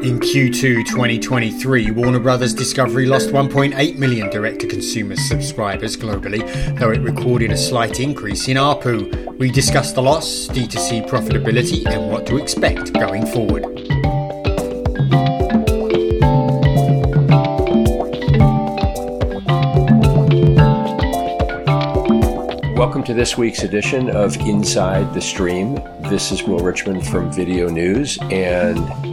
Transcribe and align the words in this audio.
In 0.00 0.20
Q2 0.20 0.86
2023, 0.86 1.90
Warner 1.90 2.20
Bros. 2.20 2.54
Discovery 2.54 3.04
lost 3.04 3.30
1.8 3.30 3.96
million 3.96 4.30
direct 4.30 4.60
to 4.60 4.68
consumer 4.68 5.16
subscribers 5.16 5.96
globally, 5.96 6.38
though 6.78 6.90
it 6.90 7.00
recorded 7.00 7.50
a 7.50 7.56
slight 7.56 7.98
increase 7.98 8.46
in 8.46 8.56
ARPU. 8.56 9.36
We 9.38 9.50
discussed 9.50 9.96
the 9.96 10.02
loss, 10.02 10.46
D2C 10.46 11.08
profitability, 11.08 11.84
and 11.84 12.12
what 12.12 12.26
to 12.26 12.36
expect 12.36 12.92
going 12.92 13.26
forward. 13.26 13.64
Welcome 22.78 23.02
to 23.02 23.14
this 23.14 23.36
week's 23.36 23.64
edition 23.64 24.10
of 24.10 24.36
Inside 24.36 25.12
the 25.12 25.20
Stream. 25.20 25.74
This 26.02 26.30
is 26.30 26.44
Will 26.44 26.60
Richmond 26.60 27.04
from 27.04 27.32
VideoNuze, 27.32 28.32
and 28.32 29.07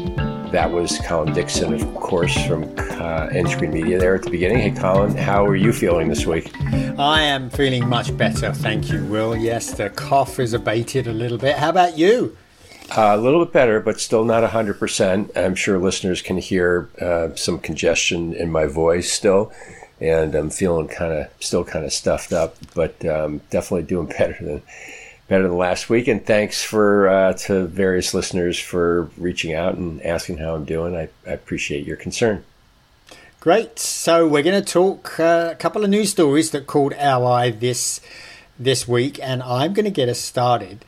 that 0.55 0.71
was 0.71 0.99
Colin 0.99 1.33
Dixon, 1.33 1.73
of 1.73 1.95
course, 1.95 2.33
from 2.47 2.63
uh, 2.63 3.27
nScreenMedia 3.27 3.99
there 3.99 4.15
at 4.15 4.23
the 4.23 4.29
beginning. 4.29 4.59
Hey, 4.59 4.71
Colin, 4.71 5.13
how 5.13 5.45
are 5.45 5.57
you 5.57 5.73
feeling 5.73 6.07
this 6.07 6.25
week? 6.25 6.49
I 6.97 7.23
am 7.23 7.49
feeling 7.49 7.89
much 7.89 8.15
better, 8.15 8.53
thank 8.53 8.89
you, 8.89 9.03
Will. 9.03 9.35
Yes, 9.35 9.71
the 9.73 9.89
cough 9.89 10.39
is 10.39 10.53
abated 10.53 11.07
a 11.07 11.11
little 11.11 11.37
bit. 11.37 11.57
How 11.57 11.71
about 11.71 11.97
you? 11.97 12.37
Uh, 12.89 13.15
a 13.15 13.17
little 13.17 13.43
bit 13.43 13.51
better, 13.53 13.81
but 13.81 13.99
still 13.99 14.23
not 14.23 14.49
100%. 14.49 15.35
I'm 15.35 15.55
sure 15.55 15.77
listeners 15.77 16.21
can 16.21 16.37
hear 16.37 16.87
uh, 17.01 17.35
some 17.35 17.59
congestion 17.59 18.33
in 18.33 18.49
my 18.49 18.65
voice 18.65 19.11
still, 19.11 19.51
and 19.99 20.33
I'm 20.35 20.49
feeling 20.49 20.87
kind 20.87 21.11
of 21.11 21.27
still 21.41 21.65
kind 21.65 21.83
of 21.83 21.91
stuffed 21.91 22.31
up, 22.31 22.55
but 22.73 23.05
um, 23.05 23.41
definitely 23.49 23.83
doing 23.83 24.07
better 24.17 24.37
than 24.39 24.61
better 25.27 25.43
than 25.43 25.57
last 25.57 25.89
week. 25.89 26.07
And 26.07 26.25
thanks 26.25 26.63
for 26.63 27.07
uh, 27.07 27.33
to 27.33 27.65
various 27.65 28.13
listeners 28.13 28.59
for 28.59 29.09
reaching 29.17 29.53
out 29.53 29.75
and 29.75 30.01
asking 30.03 30.37
how 30.37 30.55
I'm 30.55 30.65
doing. 30.65 30.95
I, 30.95 31.09
I 31.27 31.31
appreciate 31.31 31.85
your 31.85 31.97
concern. 31.97 32.43
Great. 33.39 33.77
So 33.79 34.27
we're 34.27 34.43
going 34.43 34.63
to 34.63 34.73
talk 34.73 35.19
uh, 35.19 35.49
a 35.51 35.55
couple 35.55 35.83
of 35.83 35.89
news 35.89 36.11
stories 36.11 36.51
that 36.51 36.67
called 36.67 36.93
our 36.93 37.25
eye 37.25 37.51
this 37.51 38.01
this 38.57 38.87
week, 38.87 39.19
and 39.21 39.43
I'm 39.43 39.73
going 39.73 39.85
to 39.85 39.91
get 39.91 40.09
us 40.09 40.19
started. 40.19 40.85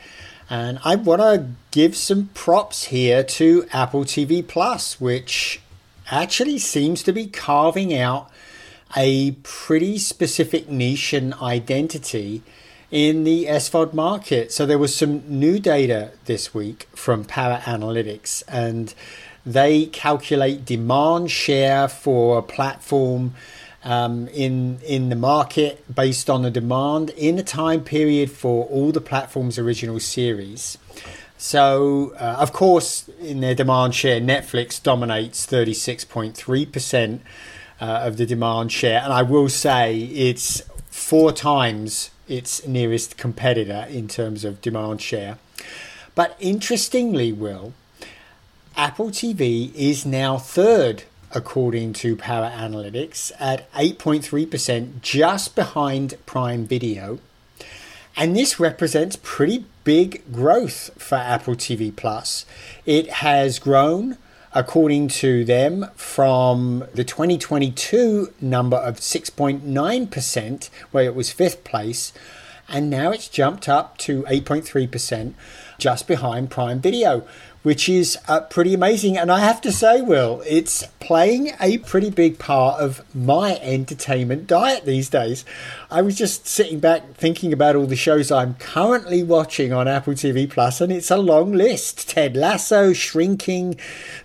And 0.50 0.80
I 0.84 0.96
want 0.96 1.22
to 1.22 1.50
give 1.72 1.96
some 1.96 2.30
props 2.34 2.86
here 2.86 3.22
to 3.22 3.68
Apple 3.74 4.06
TV 4.06 4.48
Plus, 4.48 5.00
which 5.02 5.62
actually 6.10 6.58
seems 6.58 7.04
to 7.04 7.12
be 7.12 7.28
carving 7.28 7.94
out 7.94 8.32
a 8.96 9.32
pretty 9.44 9.98
specific 9.98 10.70
niche 10.70 11.12
and 11.12 11.34
identity 11.36 12.42
in 12.92 13.24
the 13.24 13.46
SVOD 13.46 13.94
market. 13.94 14.52
So 14.52 14.66
there 14.66 14.78
was 14.78 14.96
some 14.96 15.24
new 15.28 15.60
data 15.60 16.12
this 16.26 16.54
week 16.54 16.88
from 16.96 17.26
Parrot 17.26 17.62
Analytics, 17.62 18.44
and 18.48 18.94
they 19.46 19.86
calculate 19.88 20.66
demand 20.66 21.32
share 21.32 21.88
for 21.88 22.38
a 22.38 22.42
platform 22.42 23.34
um, 23.84 24.28
in 24.30 24.80
in 24.86 25.10
the 25.10 25.16
market 25.16 25.84
based 25.94 26.30
on 26.30 26.42
the 26.42 26.52
demand 26.52 27.12
in 27.12 27.38
a 27.40 27.44
time 27.44 27.84
period 27.84 28.32
for 28.32 28.66
all 28.66 28.92
the 28.92 29.02
platform's 29.02 29.58
original 29.58 30.00
series. 30.00 30.78
So, 31.38 32.14
uh, 32.20 32.38
of 32.40 32.52
course, 32.52 33.10
in 33.22 33.42
their 33.42 33.54
demand 33.54 33.94
share, 33.94 34.20
Netflix 34.20 34.82
dominates 34.82 35.46
36.3% 35.46 37.20
uh, 37.80 37.86
of 37.86 38.18
the 38.18 38.26
demand 38.26 38.72
share. 38.72 39.02
And 39.04 39.14
I 39.14 39.22
will 39.22 39.48
say 39.48 40.00
it's 40.00 40.64
four 40.90 41.32
times 41.32 42.10
its 42.28 42.66
nearest 42.68 43.18
competitor 43.18 43.86
in 43.90 44.08
terms 44.08 44.44
of 44.44 44.62
demand 44.62 45.02
share. 45.02 45.38
But 46.16 46.36
interestingly, 46.40 47.32
Will, 47.32 47.74
Apple 48.76 49.10
TV 49.10 49.74
is 49.76 50.06
now 50.06 50.38
third 50.38 51.04
according 51.32 51.94
to 51.94 52.16
Parrot 52.16 52.54
Analytics 52.54 53.32
at 53.40 53.72
8.3%, 53.74 55.02
just 55.02 55.56
behind 55.56 56.16
Prime 56.26 56.66
Video. 56.66 57.20
And 58.16 58.36
this 58.36 58.60
represents 58.60 59.18
pretty 59.22 59.66
big 59.84 60.24
growth 60.32 60.90
for 60.98 61.16
Apple 61.16 61.56
TV 61.56 61.96
Plus. 61.96 62.46
It 62.86 63.10
has 63.10 63.60
grown 63.60 64.18
according 64.58 65.08
to 65.08 65.46
them, 65.46 65.86
from 65.96 66.80
the 66.96 67.04
2022 67.04 68.34
number 68.42 68.78
of 68.78 68.96
6.9%, 68.96 70.70
where 70.90 71.04
it 71.04 71.14
was 71.14 71.32
fifth 71.32 71.64
place, 71.64 72.12
and 72.68 72.90
now 72.90 73.12
it's 73.12 73.30
jumped 73.30 73.70
up 73.70 74.00
to 74.00 74.24
8.3%, 74.24 75.36
just 75.78 76.08
behind 76.08 76.50
Prime 76.50 76.82
Video 76.82 77.24
which 77.64 77.90
is 77.90 78.18
uh, 78.28 78.42
pretty 78.42 78.74
amazing. 78.74 79.18
And 79.18 79.32
I 79.32 79.40
have 79.40 79.62
to 79.62 79.72
say, 79.72 80.02
Will, 80.02 80.42
it's 80.46 80.86
playing 81.00 81.52
a 81.60 81.80
pretty 81.80 82.10
big 82.10 82.40
part 82.40 82.80
of 82.80 83.04
my 83.16 83.58
entertainment 83.58 84.48
diet 84.48 84.86
these 84.86 85.10
days. 85.10 85.44
I 85.92 86.02
was 86.02 86.18
just 86.18 86.48
sitting 86.48 86.80
back 86.80 87.14
thinking 87.16 87.52
about 87.52 87.76
all 87.76 87.86
the 87.86 87.96
shows 87.96 88.32
I'm 88.32 88.56
currently 88.56 89.24
watching 89.24 89.74
on 89.74 89.88
Apple 89.88 90.14
TV 90.14 90.50
Plus, 90.50 90.82
and 90.82 90.92
it's 90.92 91.12
a 91.12 91.18
long 91.18 91.52
list 91.52 92.10
Ted 92.10 92.38
Lasso, 92.38 92.94
Shrinking, 92.94 93.80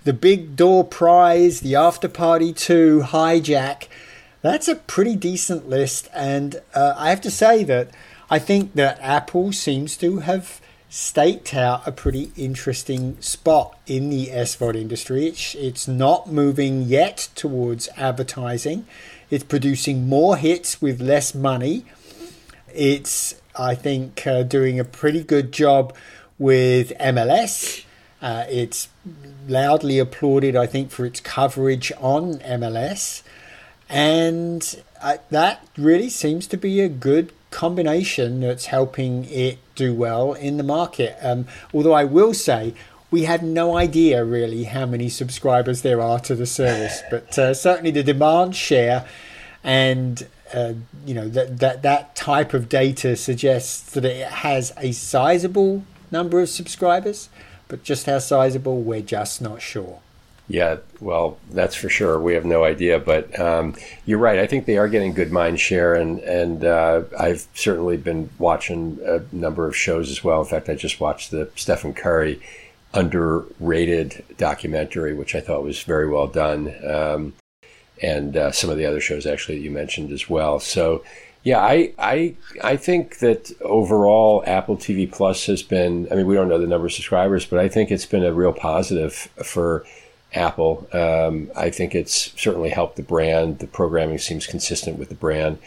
The 0.05 0.13
Big 0.13 0.57
Door 0.57 0.85
Prize, 0.85 1.61
The 1.61 1.77
After 1.77 2.09
Party 2.09 2.53
2, 2.53 3.05
Hijack. 3.07 3.89
That's 4.43 4.69
a 4.69 4.77
pretty 4.77 5.17
decent 5.17 5.69
list. 5.69 6.09
And 6.13 6.61
uh, 6.75 6.95
I 6.97 7.11
have 7.11 7.21
to 7.23 7.31
say 7.31 7.65
that 7.65 7.91
I 8.31 8.39
think 8.39 8.75
that 8.75 8.99
Apple 9.01 9.53
seems 9.53 9.97
to 9.99 10.21
have 10.21 10.61
staked 10.93 11.55
out 11.55 11.89
a 11.89 11.91
pretty 11.91 12.31
interesting 12.37 13.19
spot 13.19 13.79
in 13.87 14.11
the 14.11 14.27
SVOD 14.27 14.75
industry. 14.75 15.27
It's, 15.27 15.55
it's 15.55 15.89
not 15.89 16.31
moving 16.31 16.83
yet 16.83 17.31
towards 17.35 17.89
advertising. 17.97 18.87
It's 19.31 19.43
producing 19.43 20.07
more 20.07 20.37
hits 20.37 20.83
with 20.83 21.01
less 21.01 21.35
money. 21.35 21.87
It's, 22.75 23.41
I 23.59 23.75
think, 23.75 24.27
uh, 24.27 24.43
doing 24.43 24.79
a 24.79 24.85
pretty 24.85 25.23
good 25.25 25.51
job 25.51 25.95
with 26.39 26.93
MLS. 27.01 27.87
Uh, 28.21 28.45
it's 28.51 28.91
loudly 29.49 29.99
applauded, 29.99 30.55
I 30.57 30.67
think, 30.67 30.91
for 30.91 31.07
its 31.07 31.21
coverage 31.21 31.91
on 32.01 32.35
MLS. 32.41 33.23
And 33.89 34.83
uh, 35.01 35.17
that 35.31 35.67
really 35.79 36.11
seems 36.11 36.47
to 36.49 36.59
be 36.59 36.83
a 36.83 36.91
good 36.91 37.33
combination 37.53 38.41
that's 38.41 38.67
helping 38.67 39.25
it 39.27 39.59
do 39.75 39.95
well 39.95 40.33
in 40.33 40.57
the 40.57 40.65
market. 40.65 41.17
Um, 41.23 41.47
although 41.73 41.93
I 41.93 42.05
will 42.05 42.35
say, 42.35 42.75
we 43.11 43.25
had 43.25 43.43
no 43.45 43.77
idea 43.77 44.25
really 44.25 44.65
how 44.65 44.87
many 44.87 45.09
subscribers 45.09 45.83
there 45.83 46.01
are 46.01 46.19
to 46.21 46.35
the 46.35 46.47
service, 46.47 47.03
but 47.11 47.39
uh, 47.39 47.55
certainly 47.55 47.91
the 47.91 48.03
demand 48.03 48.57
share 48.57 49.07
and 49.63 50.27
uh, 50.53 50.75
you 51.07 51.15
know 51.15 51.29
that 51.29 51.61
that 51.61 51.83
that 51.83 52.17
type 52.17 52.53
of 52.53 52.69
data 52.69 53.17
suggests 53.17 53.93
that 53.93 54.05
it 54.05 54.27
has 54.27 54.73
a 54.77 54.93
sizable 54.93 55.85
number 56.11 56.41
of 56.41 56.49
subscribers, 56.49 57.29
but 57.69 57.83
just 57.83 58.07
how 58.07 58.19
sizable 58.19 58.83
we're 58.83 59.01
just 59.01 59.41
not 59.41 59.63
sure. 59.63 60.01
Yeah, 60.53 60.81
well, 61.01 61.39
that's 61.51 61.75
for 61.75 61.89
sure. 61.89 62.21
We 62.21 62.35
have 62.35 62.45
no 62.45 62.63
idea, 62.63 62.99
but 62.99 63.41
um, 63.41 63.75
you're 64.05 64.19
right. 64.19 64.39
I 64.39 64.47
think 64.47 64.67
they 64.67 64.77
are 64.77 64.87
getting 64.87 65.15
good 65.15 65.33
mind 65.33 65.59
share, 65.59 65.95
and 65.95 66.19
and 66.19 66.63
uh, 66.63 67.05
I've 67.19 67.49
certainly 67.55 67.97
been 67.97 68.29
watching 68.39 68.99
a 69.03 69.23
number 69.35 69.67
of 69.67 69.75
shows 69.75 70.11
as 70.11 70.23
well. 70.23 70.43
In 70.43 70.47
fact, 70.47 70.69
I 70.69 70.75
just 70.75 71.01
watched 71.01 71.31
the 71.31 71.51
Stephen 71.57 71.95
Curry 71.95 72.39
underrated 72.93 74.27
documentary, 74.37 75.15
which 75.15 75.35
I 75.35 75.41
thought 75.41 75.63
was 75.63 75.83
very 75.85 76.07
well 76.07 76.27
done, 76.27 76.75
um, 76.87 77.33
and 78.03 78.37
uh, 78.37 78.53
some 78.53 78.69
of 78.69 78.77
the 78.77 78.85
other 78.85 79.01
shows 79.01 79.25
actually 79.25 79.57
that 79.57 79.65
you 79.65 79.71
mentioned 79.71 80.13
as 80.13 80.29
well. 80.29 80.61
So. 80.61 81.03
Yeah, 81.45 81.59
I, 81.59 81.93
I 81.99 82.37
I 82.63 82.77
think 82.77 83.19
that 83.19 83.51
overall 83.63 84.45
Apple 84.47 84.77
TV 84.77 85.11
Plus 85.11 85.47
has 85.47 85.61
been. 85.61 86.07
I 86.09 86.15
mean, 86.15 86.29
we 86.29 86.37
don't 86.37 86.49
know 86.49 86.61
the 86.61 86.69
number 86.69 86.87
of 86.87 86.93
subscribers, 86.93 87.45
but 87.45 87.59
I 87.59 87.69
think 87.69 87.91
it's 87.91 88.07
been 88.07 88.25
a 88.25 88.33
real 88.33 88.53
positive 88.53 89.13
for 89.43 89.85
Apple. 90.35 90.87
Um, 90.93 91.51
I 91.57 91.71
think 91.71 91.95
it's 91.95 92.33
certainly 92.41 92.71
helped 92.71 92.97
the 92.97 93.03
brand. 93.03 93.59
The 93.59 93.67
programming 93.67 94.19
seems 94.19 94.47
consistent 94.47 94.99
with 94.99 95.09
the 95.09 95.15
brand. 95.15 95.59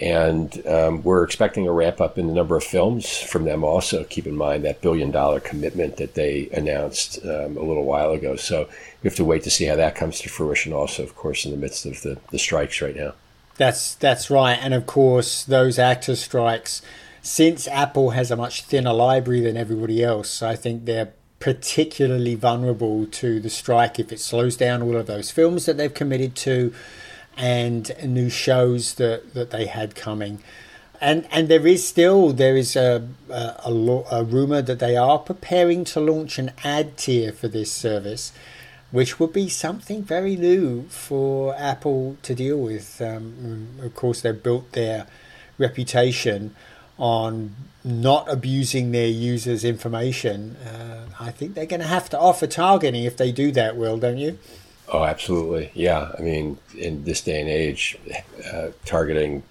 And 0.00 0.66
um, 0.66 1.02
we're 1.02 1.24
expecting 1.24 1.66
a 1.66 1.72
ramp 1.72 2.00
up 2.00 2.16
in 2.16 2.26
the 2.26 2.32
number 2.32 2.56
of 2.56 2.64
films 2.64 3.18
from 3.18 3.44
them 3.44 3.62
also. 3.62 4.04
Keep 4.04 4.26
in 4.26 4.36
mind 4.36 4.64
that 4.64 4.80
billion 4.80 5.10
dollar 5.10 5.40
commitment 5.40 5.98
that 5.98 6.14
they 6.14 6.48
announced 6.54 7.18
um, 7.22 7.58
a 7.58 7.62
little 7.62 7.84
while 7.84 8.12
ago. 8.12 8.36
So 8.36 8.66
we 9.02 9.08
have 9.08 9.16
to 9.16 9.24
wait 9.24 9.42
to 9.42 9.50
see 9.50 9.66
how 9.66 9.76
that 9.76 9.94
comes 9.94 10.18
to 10.20 10.30
fruition, 10.30 10.72
also, 10.72 11.02
of 11.02 11.14
course, 11.16 11.44
in 11.44 11.50
the 11.50 11.58
midst 11.58 11.84
of 11.84 12.00
the, 12.00 12.18
the 12.30 12.38
strikes 12.38 12.80
right 12.80 12.96
now. 12.96 13.12
That's, 13.56 13.94
that's 13.94 14.30
right. 14.30 14.54
And 14.54 14.72
of 14.72 14.86
course, 14.86 15.44
those 15.44 15.78
actor 15.78 16.16
strikes, 16.16 16.80
since 17.20 17.68
Apple 17.68 18.10
has 18.10 18.30
a 18.30 18.36
much 18.36 18.62
thinner 18.62 18.94
library 18.94 19.42
than 19.42 19.58
everybody 19.58 20.02
else, 20.02 20.42
I 20.42 20.56
think 20.56 20.86
they're 20.86 21.12
particularly 21.40 22.36
vulnerable 22.36 23.06
to 23.06 23.40
the 23.40 23.50
strike 23.50 23.98
if 23.98 24.12
it 24.12 24.20
slows 24.20 24.56
down 24.56 24.82
all 24.82 24.96
of 24.96 25.06
those 25.06 25.30
films 25.30 25.66
that 25.66 25.76
they've 25.76 25.92
committed 25.92 26.36
to 26.36 26.72
and 27.36 27.90
new 28.04 28.30
shows 28.30 28.94
that, 28.94 29.34
that 29.34 29.50
they 29.50 29.66
had 29.66 29.94
coming. 29.94 30.40
And 31.00 31.26
and 31.32 31.48
there 31.48 31.66
is 31.66 31.86
still 31.88 32.32
there 32.34 32.56
is 32.56 32.76
a 32.76 33.08
a, 33.30 33.54
a, 33.64 34.04
a 34.12 34.22
rumor 34.22 34.60
that 34.60 34.78
they 34.78 34.96
are 34.96 35.18
preparing 35.18 35.84
to 35.86 36.00
launch 36.00 36.38
an 36.38 36.52
ad 36.62 36.98
tier 36.98 37.32
for 37.32 37.48
this 37.48 37.72
service. 37.72 38.32
which 38.90 39.20
would 39.20 39.32
be 39.32 39.48
something 39.48 40.02
very 40.02 40.36
new 40.36 40.82
for 40.88 41.54
Apple 41.56 42.16
to 42.22 42.34
deal 42.34 42.58
with. 42.58 43.00
Um, 43.00 43.68
of 43.82 43.94
course, 43.94 44.20
they've 44.20 44.42
built 44.42 44.72
their 44.72 45.06
reputation 45.58 46.54
on 47.00 47.56
not 47.82 48.30
abusing 48.30 48.92
their 48.92 49.08
users' 49.08 49.64
information. 49.64 50.56
Uh, 50.56 51.06
I 51.18 51.30
think 51.30 51.54
they're 51.54 51.66
going 51.66 51.80
to 51.80 51.86
have 51.86 52.08
to 52.10 52.18
offer 52.18 52.46
targeting 52.46 53.04
if 53.04 53.16
they 53.16 53.32
do 53.32 53.50
that, 53.52 53.76
Will, 53.76 53.98
don't 53.98 54.18
you? 54.18 54.38
Oh, 54.88 55.04
absolutely. 55.04 55.70
Yeah. 55.74 56.12
I 56.18 56.20
mean, 56.22 56.58
in 56.76 57.04
this 57.04 57.20
day 57.22 57.40
and 57.40 57.48
age, 57.48 57.98
uh, 58.52 58.68
targeting 58.84 59.42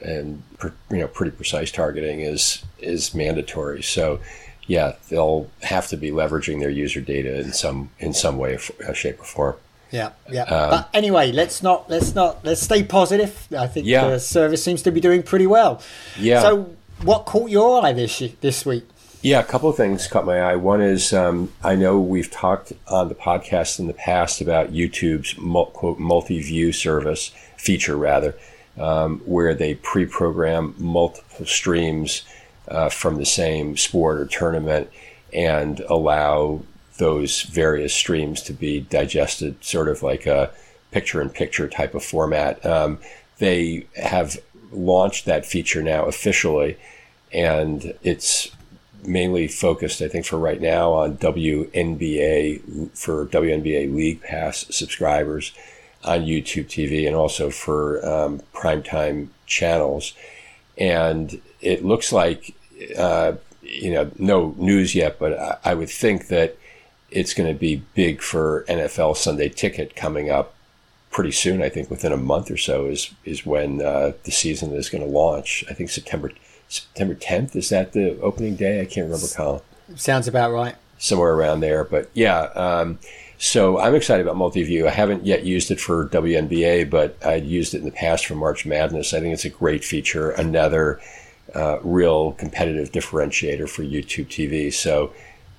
and 0.00 0.42
you 0.90 0.98
know 0.98 1.08
pretty 1.08 1.30
precise 1.34 1.70
targeting 1.70 2.20
is 2.20 2.62
is 2.78 3.14
mandatory. 3.14 3.82
So 3.82 4.20
yeah, 4.66 4.94
they'll 5.08 5.50
have 5.62 5.88
to 5.88 5.96
be 5.96 6.10
leveraging 6.10 6.60
their 6.60 6.70
user 6.70 7.00
data 7.00 7.40
in 7.40 7.52
some 7.52 7.90
in 7.98 8.12
some 8.14 8.38
way, 8.38 8.58
uh, 8.86 8.92
shape, 8.92 9.20
or 9.20 9.24
form. 9.24 9.56
Yeah, 9.90 10.10
yeah. 10.30 10.42
Um, 10.42 10.70
but 10.70 10.88
anyway, 10.92 11.32
let's 11.32 11.62
not 11.62 11.88
let's 11.88 12.14
not 12.14 12.44
let's 12.44 12.60
stay 12.60 12.82
positive. 12.82 13.46
I 13.56 13.66
think 13.66 13.86
yeah. 13.86 14.08
the 14.08 14.20
service 14.20 14.62
seems 14.62 14.82
to 14.82 14.90
be 14.90 15.00
doing 15.00 15.22
pretty 15.22 15.46
well. 15.46 15.80
Yeah. 16.18 16.42
So, 16.42 16.74
what 17.04 17.26
caught 17.26 17.50
your 17.50 17.84
eye 17.84 17.92
this 17.92 18.22
this 18.40 18.64
week? 18.64 18.84
Yeah, 19.22 19.40
a 19.40 19.44
couple 19.44 19.70
of 19.70 19.76
things 19.76 20.06
caught 20.06 20.26
my 20.26 20.40
eye. 20.40 20.56
One 20.56 20.82
is 20.82 21.12
um, 21.12 21.52
I 21.62 21.76
know 21.76 21.98
we've 21.98 22.30
talked 22.30 22.72
on 22.88 23.08
the 23.08 23.14
podcast 23.14 23.78
in 23.78 23.86
the 23.86 23.94
past 23.94 24.40
about 24.40 24.72
YouTube's 24.72 25.34
quote 25.72 25.98
multi-view 25.98 26.72
service 26.72 27.28
feature, 27.56 27.96
rather, 27.96 28.34
um, 28.78 29.20
where 29.24 29.54
they 29.54 29.76
pre-program 29.76 30.74
multiple 30.78 31.46
streams 31.46 32.22
uh, 32.68 32.88
from 32.88 33.16
the 33.16 33.26
same 33.26 33.76
sport 33.76 34.20
or 34.20 34.26
tournament 34.26 34.90
and 35.32 35.80
allow 35.88 36.62
those 36.98 37.42
various 37.42 37.94
streams 37.94 38.42
to 38.42 38.52
be 38.52 38.80
digested 38.80 39.62
sort 39.64 39.88
of 39.88 40.02
like 40.02 40.26
a 40.26 40.50
picture 40.90 41.20
in 41.20 41.28
picture 41.28 41.68
type 41.68 41.94
of 41.94 42.04
format. 42.04 42.64
Um, 42.64 42.98
they 43.38 43.86
have 43.96 44.38
launched 44.70 45.24
that 45.24 45.46
feature 45.46 45.82
now 45.82 46.04
officially, 46.04 46.76
and 47.34 47.94
it's 48.02 48.50
mainly 49.02 49.48
focused, 49.48 50.00
I 50.00 50.08
think, 50.08 50.24
for 50.24 50.38
right 50.38 50.60
now 50.60 50.92
on 50.92 51.18
WNBA 51.18 52.96
for 52.96 53.26
WNBA 53.26 53.94
League 53.94 54.22
Pass 54.22 54.64
subscribers 54.70 55.52
on 56.04 56.20
YouTube 56.20 56.66
TV 56.66 57.06
and 57.06 57.16
also 57.16 57.50
for 57.50 58.06
um, 58.06 58.40
primetime 58.54 59.28
channels. 59.46 60.14
And 60.78 61.40
it 61.60 61.84
looks 61.84 62.12
like, 62.12 62.54
uh, 62.96 63.32
you 63.62 63.92
know, 63.92 64.10
no 64.18 64.54
news 64.56 64.94
yet, 64.94 65.18
but 65.18 65.38
I, 65.38 65.72
I 65.72 65.74
would 65.74 65.90
think 65.90 66.28
that 66.28 66.56
it's 67.10 67.34
going 67.34 67.52
to 67.52 67.58
be 67.58 67.82
big 67.94 68.20
for 68.20 68.64
NFL 68.68 69.16
Sunday 69.16 69.48
Ticket 69.48 69.96
coming 69.96 70.30
up 70.30 70.54
pretty 71.10 71.30
soon. 71.30 71.62
I 71.62 71.68
think 71.68 71.90
within 71.90 72.12
a 72.12 72.16
month 72.16 72.50
or 72.50 72.56
so 72.56 72.86
is 72.86 73.10
is 73.24 73.46
when 73.46 73.80
uh, 73.80 74.12
the 74.24 74.32
season 74.32 74.72
is 74.72 74.88
going 74.88 75.04
to 75.04 75.10
launch. 75.10 75.64
I 75.70 75.74
think 75.74 75.90
September 75.90 76.32
September 76.68 77.14
10th 77.14 77.54
is 77.56 77.68
that 77.68 77.92
the 77.92 78.18
opening 78.20 78.56
day? 78.56 78.80
I 78.80 78.84
can't 78.84 79.06
remember, 79.06 79.26
Colin. 79.28 79.62
Sounds 79.96 80.26
about 80.26 80.52
right. 80.52 80.76
Somewhere 80.98 81.34
around 81.34 81.60
there, 81.60 81.84
but 81.84 82.10
yeah. 82.14 82.42
Um, 82.54 82.98
so 83.38 83.78
I'm 83.78 83.94
excited 83.94 84.24
about 84.24 84.36
multi-view. 84.36 84.86
I 84.86 84.90
haven't 84.90 85.26
yet 85.26 85.44
used 85.44 85.70
it 85.70 85.80
for 85.80 86.08
WNBA, 86.08 86.88
but 86.88 87.16
I'd 87.24 87.44
used 87.44 87.74
it 87.74 87.78
in 87.78 87.84
the 87.84 87.90
past 87.90 88.26
for 88.26 88.34
March 88.34 88.64
Madness. 88.64 89.12
I 89.12 89.20
think 89.20 89.34
it's 89.34 89.44
a 89.44 89.50
great 89.50 89.84
feature. 89.84 90.30
Another 90.30 91.00
uh, 91.54 91.78
real 91.82 92.32
competitive 92.32 92.90
differentiator 92.90 93.68
for 93.68 93.82
YouTube 93.82 94.26
TV. 94.26 94.72
So 94.72 95.12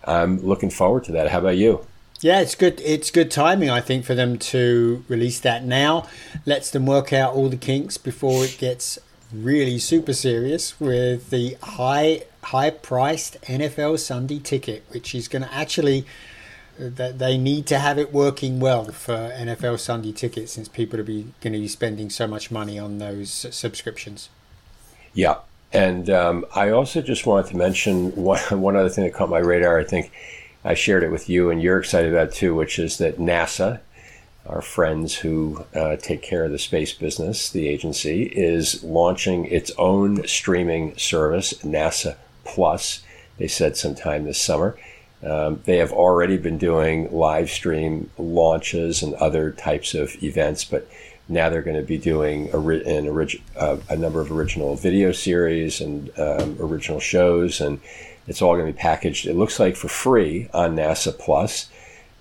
I'm 0.03 0.39
looking 0.39 0.69
forward 0.69 1.03
to 1.05 1.11
that. 1.13 1.29
How 1.29 1.39
about 1.39 1.57
you? 1.57 1.85
Yeah, 2.21 2.39
it's 2.39 2.55
good. 2.55 2.81
It's 2.83 3.11
good 3.11 3.29
timing, 3.29 3.69
I 3.69 3.81
think, 3.81 4.05
for 4.05 4.15
them 4.15 4.37
to 4.39 5.03
release 5.07 5.39
that 5.41 5.63
now. 5.63 6.07
Lets 6.45 6.71
them 6.71 6.85
work 6.85 7.11
out 7.11 7.33
all 7.33 7.49
the 7.49 7.57
kinks 7.57 7.97
before 7.97 8.45
it 8.45 8.57
gets 8.57 8.97
really 9.33 9.79
super 9.79 10.13
serious 10.13 10.79
with 10.79 11.29
the 11.29 11.57
high 11.61 12.23
high 12.43 12.69
priced 12.69 13.41
NFL 13.41 13.99
Sunday 13.99 14.39
ticket, 14.39 14.83
which 14.89 15.15
is 15.15 15.27
going 15.27 15.41
to 15.41 15.53
actually 15.53 16.05
that 16.77 17.19
they 17.19 17.37
need 17.37 17.65
to 17.67 17.79
have 17.79 17.97
it 17.97 18.11
working 18.11 18.59
well 18.59 18.85
for 18.85 19.13
NFL 19.13 19.79
Sunday 19.79 20.11
tickets 20.11 20.53
since 20.53 20.67
people 20.67 20.99
are 20.99 21.03
be, 21.03 21.27
going 21.39 21.53
to 21.53 21.59
be 21.59 21.67
spending 21.67 22.09
so 22.09 22.27
much 22.27 22.51
money 22.51 22.77
on 22.77 22.97
those 22.97 23.31
subscriptions. 23.51 24.29
Yeah, 25.13 25.37
and 25.71 26.09
um, 26.09 26.45
I 26.53 26.69
also 26.69 27.01
just 27.01 27.25
wanted 27.25 27.49
to 27.51 27.57
mention 27.57 28.15
one, 28.15 28.39
one 28.61 28.75
other 28.75 28.89
thing 28.89 29.05
that 29.05 29.13
caught 29.13 29.29
my 29.29 29.39
radar. 29.39 29.79
I 29.79 29.83
think 29.83 30.11
I 30.63 30.73
shared 30.73 31.03
it 31.03 31.11
with 31.11 31.29
you, 31.29 31.49
and 31.49 31.61
you're 31.61 31.79
excited 31.79 32.11
about 32.11 32.33
too, 32.33 32.53
which 32.53 32.77
is 32.77 32.97
that 32.97 33.17
NASA, 33.17 33.79
our 34.45 34.61
friends 34.61 35.15
who 35.15 35.65
uh, 35.73 35.95
take 35.95 36.21
care 36.21 36.45
of 36.45 36.51
the 36.51 36.59
space 36.59 36.93
business, 36.93 37.49
the 37.49 37.67
agency, 37.67 38.23
is 38.23 38.83
launching 38.83 39.45
its 39.45 39.71
own 39.77 40.27
streaming 40.27 40.97
service, 40.97 41.53
NASA 41.63 42.15
Plus. 42.43 43.03
They 43.37 43.47
said 43.47 43.75
sometime 43.75 44.25
this 44.25 44.41
summer. 44.41 44.77
Um, 45.23 45.61
they 45.65 45.77
have 45.77 45.91
already 45.91 46.37
been 46.37 46.57
doing 46.59 47.11
live 47.11 47.49
stream 47.49 48.11
launches 48.17 49.01
and 49.01 49.15
other 49.15 49.51
types 49.51 49.95
of 49.95 50.21
events, 50.23 50.63
but 50.63 50.87
now 51.27 51.49
they're 51.49 51.63
going 51.63 51.77
to 51.77 51.83
be 51.83 51.97
doing 51.97 52.49
a, 52.53 52.59
an 52.59 53.07
orig- 53.07 53.41
uh, 53.57 53.77
a 53.89 53.97
number 53.97 54.21
of 54.21 54.31
original 54.31 54.75
video 54.75 55.11
series 55.11 55.81
and 55.81 56.11
um, 56.19 56.57
original 56.59 56.99
shows, 56.99 57.59
and 57.59 57.79
it's 58.27 58.41
all 58.41 58.55
going 58.55 58.67
to 58.67 58.73
be 58.73 58.77
packaged. 58.77 59.25
It 59.25 59.35
looks 59.35 59.59
like 59.59 59.75
for 59.75 59.87
free 59.87 60.49
on 60.53 60.75
NASA 60.75 61.17
Plus. 61.17 61.69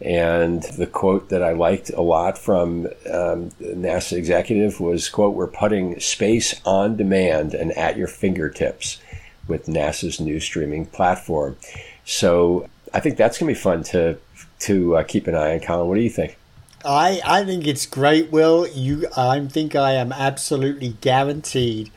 And 0.01 0.63
the 0.63 0.87
quote 0.87 1.29
that 1.29 1.43
I 1.43 1.53
liked 1.53 1.91
a 1.91 2.03
lot 2.03 2.37
from 2.37 2.87
um, 3.11 3.51
NASA 3.61 4.17
executive 4.17 4.81
was, 4.81 5.09
"quote 5.09 5.35
We're 5.35 5.47
putting 5.47 6.01
space 6.01 6.61
on 6.65 6.97
demand 6.97 7.55
and 7.55 7.73
at 7.73 7.97
your 7.97 8.09
fingertips 8.09 9.01
with 9.47 9.67
NASA's 9.67 10.21
new 10.21 10.41
streaming 10.41 10.87
platform." 10.87 11.57
So 12.05 12.69
I 12.93 13.01
think 13.01 13.17
that's 13.17 13.39
going 13.39 13.55
to 13.55 13.59
be 13.59 13.63
fun 13.63 13.83
to 13.85 14.19
to 14.61 14.97
uh, 14.97 15.03
keep 15.05 15.27
an 15.27 15.35
eye 15.35 15.55
on. 15.55 15.61
Colin, 15.61 15.89
what 15.89 15.95
do 15.95 16.01
you 16.01 16.11
think? 16.11 16.37
I 16.85 17.21
I 17.25 17.45
think 17.45 17.67
it's 17.67 17.87
great, 17.87 18.31
Will. 18.31 18.69
You, 18.69 19.07
I 19.17 19.41
think 19.47 19.75
I 19.75 19.93
am 19.93 20.13
absolutely 20.13 20.97
guaranteed 21.01 21.91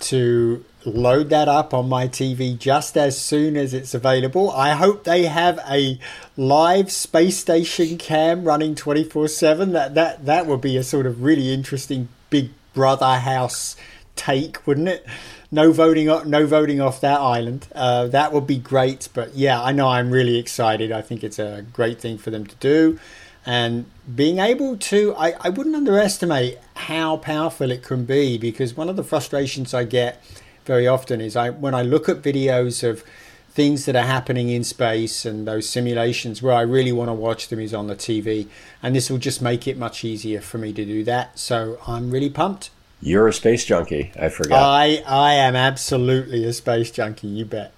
to 0.00 0.64
load 0.84 1.30
that 1.30 1.48
up 1.48 1.72
on 1.72 1.88
my 1.88 2.08
TV 2.08 2.58
just 2.58 2.96
as 2.96 3.18
soon 3.18 3.56
as 3.56 3.72
it's 3.74 3.94
available. 3.94 4.50
I 4.50 4.70
hope 4.70 5.04
they 5.04 5.24
have 5.26 5.58
a 5.68 5.98
live 6.36 6.90
space 6.90 7.38
station 7.38 7.98
cam 7.98 8.44
running 8.44 8.74
24/7. 8.74 9.72
That 9.72 9.94
that 9.94 10.26
that 10.26 10.46
would 10.46 10.60
be 10.60 10.76
a 10.76 10.82
sort 10.82 11.06
of 11.06 11.22
really 11.22 11.52
interesting 11.52 12.08
Big 12.30 12.50
Brother 12.74 13.18
house 13.18 13.76
take, 14.16 14.66
wouldn't 14.66 14.88
it? 14.88 15.06
No 15.50 15.72
voting, 15.72 16.06
no 16.06 16.46
voting 16.46 16.80
off 16.80 17.00
that 17.02 17.20
island. 17.20 17.68
Uh, 17.74 18.06
that 18.08 18.32
would 18.32 18.46
be 18.46 18.58
great. 18.58 19.08
But 19.12 19.34
yeah, 19.34 19.62
I 19.62 19.72
know 19.72 19.88
I'm 19.88 20.10
really 20.10 20.38
excited. 20.38 20.90
I 20.90 21.02
think 21.02 21.22
it's 21.22 21.38
a 21.38 21.64
great 21.72 22.00
thing 22.00 22.18
for 22.18 22.30
them 22.30 22.46
to 22.46 22.54
do 22.56 22.98
and 23.44 23.86
being 24.14 24.38
able 24.38 24.76
to 24.76 25.14
I, 25.16 25.34
I 25.40 25.48
wouldn't 25.48 25.74
underestimate 25.74 26.58
how 26.74 27.16
powerful 27.16 27.70
it 27.70 27.82
can 27.82 28.04
be 28.04 28.38
because 28.38 28.76
one 28.76 28.88
of 28.88 28.96
the 28.96 29.04
frustrations 29.04 29.74
i 29.74 29.84
get 29.84 30.22
very 30.64 30.86
often 30.86 31.20
is 31.20 31.36
i 31.36 31.50
when 31.50 31.74
i 31.74 31.82
look 31.82 32.08
at 32.08 32.22
videos 32.22 32.88
of 32.88 33.04
things 33.50 33.84
that 33.84 33.94
are 33.94 34.06
happening 34.06 34.48
in 34.48 34.64
space 34.64 35.26
and 35.26 35.46
those 35.46 35.68
simulations 35.68 36.42
where 36.42 36.54
i 36.54 36.62
really 36.62 36.92
want 36.92 37.08
to 37.08 37.14
watch 37.14 37.48
them 37.48 37.60
is 37.60 37.74
on 37.74 37.86
the 37.86 37.96
tv 37.96 38.46
and 38.82 38.96
this 38.96 39.10
will 39.10 39.18
just 39.18 39.42
make 39.42 39.68
it 39.68 39.76
much 39.76 40.04
easier 40.04 40.40
for 40.40 40.58
me 40.58 40.72
to 40.72 40.84
do 40.84 41.04
that. 41.04 41.38
So 41.38 41.78
i'm 41.86 42.10
really 42.10 42.30
pumped. 42.30 42.70
You're 43.00 43.28
a 43.28 43.32
space 43.32 43.64
junkie 43.64 44.12
i 44.18 44.28
forgot. 44.28 44.62
I 44.62 45.02
i 45.06 45.34
am 45.34 45.54
absolutely 45.54 46.44
a 46.44 46.52
space 46.52 46.90
junkie 46.90 47.28
you 47.28 47.44
bet. 47.44 47.72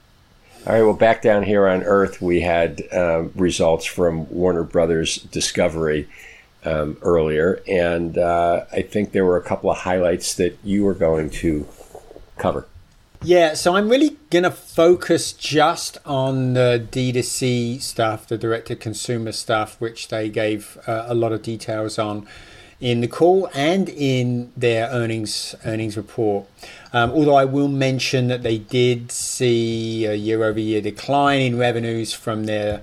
All 0.67 0.73
right, 0.73 0.83
well, 0.83 0.95
back 0.95 1.21
down 1.21 1.43
here 1.43 1.69
on 1.69 1.83
Earth, 1.83 2.23
we 2.23 2.41
had 2.41 2.83
uh, 2.91 3.25
results 3.35 3.85
from 3.85 4.27
Warner 4.31 4.63
Brothers 4.63 5.17
Discovery 5.17 6.09
um, 6.65 6.97
earlier, 7.03 7.63
and 7.69 8.17
uh, 8.17 8.65
I 8.73 8.81
think 8.81 9.13
there 9.13 9.27
were 9.27 9.37
a 9.37 9.43
couple 9.43 9.71
of 9.71 9.77
highlights 9.77 10.37
that 10.37 10.57
you 10.65 10.85
were 10.85 10.95
going 10.95 11.29
to 11.31 11.69
cover. 12.39 12.67
Yeah, 13.25 13.55
so 13.55 13.75
I'm 13.75 13.89
really 13.89 14.19
going 14.29 14.43
to 14.43 14.51
focus 14.51 15.33
just 15.33 15.97
on 16.05 16.53
the 16.53 16.87
D2C 16.91 17.81
stuff, 17.81 18.29
the 18.29 18.37
direct 18.37 18.67
to 18.67 18.77
consumer 18.77 19.33
stuff, 19.33 19.81
which 19.81 20.09
they 20.09 20.29
gave 20.29 20.77
uh, 20.87 21.07
a 21.09 21.15
lot 21.15 21.33
of 21.33 21.41
details 21.41 21.99
on 21.99 22.27
in 22.81 23.01
the 23.01 23.09
call 23.09 23.49
and 23.55 23.89
in 23.89 24.53
their 24.55 24.89
earnings 24.89 25.55
earnings 25.65 25.97
report. 25.97 26.47
Um, 26.93 27.13
although 27.13 27.37
I 27.37 27.47
will 27.47 27.69
mention 27.69 28.29
that 28.29 28.43
they 28.43 28.59
did 28.59 29.11
see 29.11 30.05
a 30.05 30.15
year 30.15 30.45
over 30.45 30.61
year 30.61 30.83
decline 30.83 31.41
in 31.41 31.59
revenues 31.59 32.13
from 32.13 32.45
their 32.45 32.83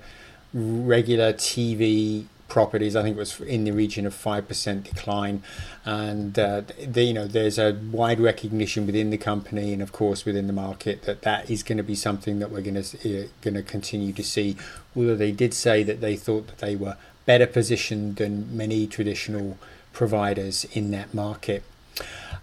regular 0.54 1.34
TV 1.34 2.26
properties. 2.52 2.98
I 2.98 3.02
think 3.02 3.16
it 3.16 3.20
was 3.20 3.40
in 3.40 3.64
the 3.64 3.72
region 3.72 4.06
of 4.06 4.14
five 4.14 4.46
percent 4.46 4.84
decline, 4.84 5.42
and 5.86 6.38
uh, 6.38 6.64
the, 6.86 7.04
you 7.04 7.14
know 7.14 7.26
there's 7.26 7.58
a 7.58 7.80
wide 7.92 8.20
recognition 8.20 8.86
within 8.86 9.10
the 9.10 9.18
company 9.18 9.72
and 9.72 9.82
of 9.82 9.94
course 9.94 10.26
within 10.26 10.48
the 10.48 10.54
market 10.54 11.04
that 11.04 11.22
that 11.22 11.50
is 11.50 11.64
going 11.64 11.78
to 11.78 11.84
be 11.84 11.96
something 11.96 12.40
that 12.40 12.52
we're 12.52 12.62
going 12.62 12.84
to 12.84 13.24
uh, 13.24 13.28
going 13.42 13.54
to 13.54 13.64
continue 13.64 14.12
to 14.12 14.24
see. 14.24 14.58
Although 14.98 15.16
they 15.16 15.32
did 15.32 15.54
say 15.54 15.82
that 15.84 16.02
they 16.02 16.18
thought 16.18 16.48
that 16.48 16.58
they 16.58 16.76
were 16.76 16.98
better 17.26 17.48
positioned 17.48 18.18
than 18.18 18.56
many 18.56 18.86
traditional 18.86 19.58
providers 19.94 20.66
in 20.74 20.92
that 20.92 21.14
market. 21.14 21.64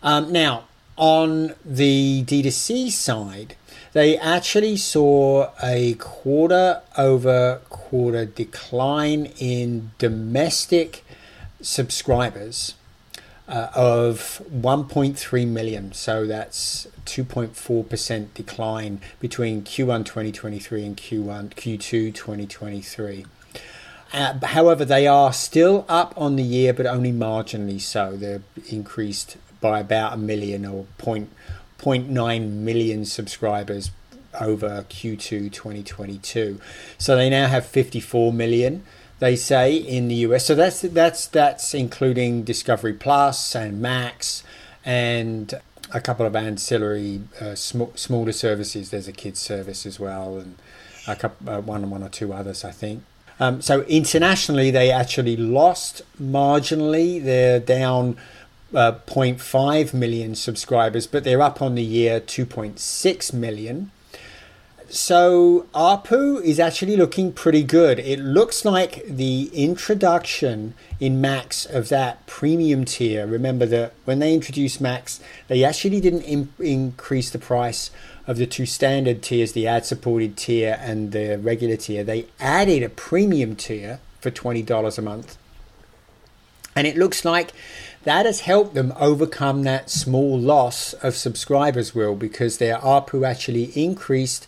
Um, 0.03 0.33
now, 0.33 0.65
on 0.97 1.55
the 1.65 2.25
D2C 2.25 2.91
side, 2.91 3.57
they 3.92 4.18
actually 4.18 4.76
saw 4.76 5.50
a 5.62 5.95
quarter 5.95 6.83
over 6.97 7.61
quarter 7.68 8.25
decline 8.26 9.26
in 9.38 9.90
domestic 9.99 11.04
subscribers 11.61 12.75
uh, 13.49 13.68
of 13.75 14.42
1.3 14.52 15.49
million. 15.49 15.92
So 15.92 16.26
that's 16.26 16.87
2.4% 17.07 18.35
decline 18.35 19.00
between 19.21 19.62
Q1 19.62 20.04
2023 20.04 20.85
and 20.85 20.97
Q1 20.97 21.54
Q2 21.54 22.14
2023. 22.14 23.25
Uh, 24.12 24.38
however, 24.47 24.85
they 24.85 25.07
are 25.07 25.33
still 25.33 25.85
up 25.88 26.14
on 26.16 26.37
the 26.37 26.42
year, 26.42 26.73
but 26.73 26.87
only 26.87 27.12
marginally 27.12 27.80
so. 27.80 28.16
They're 28.16 28.42
increased 28.68 29.37
by 29.61 29.80
about 29.80 30.14
a 30.14 30.16
million 30.16 30.64
or 30.64 30.87
point, 30.97 31.30
0.9 31.78 32.50
million 32.50 33.04
subscribers 33.04 33.90
over 34.40 34.85
Q2 34.88 35.52
2022. 35.52 36.61
So 36.99 37.16
they 37.16 37.30
now 37.30 37.49
have 37.49 37.66
54 37.66 38.32
million 38.32 38.85
they 39.18 39.37
say 39.37 39.75
in 39.75 40.08
the 40.08 40.14
US. 40.16 40.47
So 40.47 40.54
that's 40.54 40.82
that's 40.82 41.26
that's 41.26 41.75
including 41.75 42.44
Discovery 42.44 42.92
Plus 42.92 43.54
and 43.54 43.80
Max 43.80 44.44
and 44.85 45.54
a 45.92 46.00
couple 46.00 46.26
of 46.26 46.37
ancillary 46.37 47.23
uh, 47.40 47.54
sm- 47.54 47.94
smaller 47.94 48.32
services. 48.32 48.90
There's 48.90 49.08
a 49.08 49.12
kids 49.12 49.40
service 49.40 49.87
as 49.87 49.99
well, 49.99 50.38
and 50.38 50.56
a 51.06 51.16
couple 51.16 51.50
uh, 51.50 51.61
one 51.61 51.90
one 51.90 52.02
or 52.02 52.08
two 52.08 52.32
others, 52.32 52.64
I 52.64 52.70
think. 52.70 53.02
Um, 53.40 53.62
so 53.62 53.82
internationally, 53.82 54.70
they 54.70 54.90
actually 54.90 55.37
lost 55.37 56.02
marginally. 56.20 57.23
They're 57.23 57.61
down 57.61 58.16
uh, 58.75 58.92
0.5 59.06 59.94
million 59.94 60.34
subscribers, 60.34 61.06
but 61.06 61.25
they're 61.25 61.42
up 61.42 61.62
on 61.62 61.75
the 61.75 61.82
year 61.82 62.20
2.6 62.20 63.32
million. 63.32 63.90
So 64.90 65.66
ARPU 65.75 66.42
is 66.42 66.58
actually 66.58 66.96
looking 66.96 67.32
pretty 67.32 67.62
good. 67.62 67.98
It 67.98 68.18
looks 68.18 68.64
like 68.64 69.04
the 69.06 69.50
introduction 69.52 70.72
in 70.98 71.20
Max 71.20 71.66
of 71.66 71.90
that 71.90 72.25
premium 72.26 72.87
tier. 72.87 73.26
Remember 73.26 73.66
that 73.66 73.92
when 74.06 74.18
they 74.18 74.32
introduced 74.32 74.80
Max, 74.80 75.20
they 75.48 75.62
actually 75.62 76.00
didn't 76.00 76.22
in- 76.22 76.52
increase 76.58 77.28
the 77.28 77.38
price 77.38 77.90
of 78.26 78.38
the 78.38 78.46
two 78.46 78.64
standard 78.64 79.22
tiers, 79.22 79.52
the 79.52 79.66
ad-supported 79.66 80.38
tier 80.38 80.78
and 80.80 81.12
the 81.12 81.38
regular 81.38 81.76
tier. 81.76 82.02
They 82.02 82.26
added 82.40 82.82
a 82.82 82.88
premium 82.88 83.56
tier 83.56 84.00
for 84.22 84.30
twenty 84.30 84.62
dollars 84.62 84.96
a 84.96 85.02
month, 85.02 85.37
and 86.75 86.87
it 86.87 86.96
looks 86.96 87.26
like 87.26 87.52
that 88.05 88.26
has 88.26 88.40
helped 88.40 88.75
them 88.75 88.93
overcome 88.99 89.62
that 89.64 89.90
small 89.90 90.38
loss 90.38 90.93
of 90.95 91.17
subscribers, 91.17 91.95
will, 91.95 92.14
because 92.14 92.59
their 92.59 92.76
ARPU 92.78 93.26
actually 93.26 93.73
increased 93.75 94.47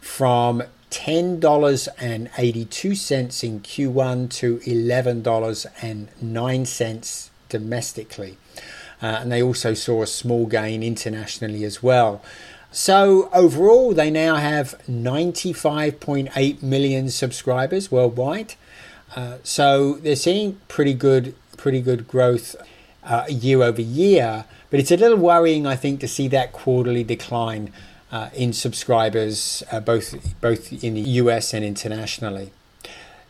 from 0.00 0.64
$10.82 0.90 3.44
in 3.44 3.60
Q1 3.60 4.30
to 4.30 4.58
$11.09 4.58 7.28
domestically. 7.48 8.36
Uh, 9.00 9.18
and 9.20 9.30
they 9.30 9.40
also 9.42 9.74
saw 9.74 10.02
a 10.02 10.06
small 10.06 10.46
gain 10.46 10.82
internationally 10.82 11.62
as 11.64 11.82
well. 11.82 12.22
So 12.70 13.30
overall, 13.32 13.94
they 13.94 14.10
now 14.10 14.36
have 14.36 14.78
95.8 14.88 16.62
million 16.62 17.08
subscribers 17.10 17.90
worldwide. 17.90 18.54
Uh, 19.16 19.38
so 19.42 19.94
they're 19.94 20.16
seeing 20.16 20.60
pretty 20.68 20.94
good, 20.94 21.34
pretty 21.56 21.80
good 21.80 22.06
growth 22.06 22.56
uh, 23.08 23.24
year 23.28 23.62
over 23.62 23.82
year. 23.82 24.44
But 24.70 24.80
it's 24.80 24.90
a 24.90 24.96
little 24.96 25.16
worrying, 25.16 25.66
I 25.66 25.76
think, 25.76 26.00
to 26.00 26.08
see 26.08 26.28
that 26.28 26.52
quarterly 26.52 27.02
decline 27.02 27.72
uh, 28.12 28.30
in 28.34 28.52
subscribers, 28.52 29.62
uh, 29.72 29.80
both 29.80 30.40
both 30.40 30.84
in 30.84 30.94
the 30.94 31.00
US 31.00 31.52
and 31.52 31.64
internationally. 31.64 32.52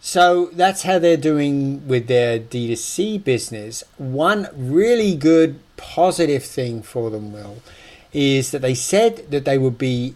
So 0.00 0.46
that's 0.52 0.82
how 0.82 0.98
they're 0.98 1.16
doing 1.16 1.86
with 1.88 2.06
their 2.06 2.38
D2C 2.38 3.22
business. 3.24 3.82
One 3.96 4.48
really 4.54 5.16
good 5.16 5.58
positive 5.76 6.44
thing 6.44 6.82
for 6.82 7.10
them, 7.10 7.32
Will, 7.32 7.56
is 8.12 8.52
that 8.52 8.62
they 8.62 8.74
said 8.74 9.30
that 9.30 9.44
they 9.44 9.58
would 9.58 9.78
be 9.78 10.14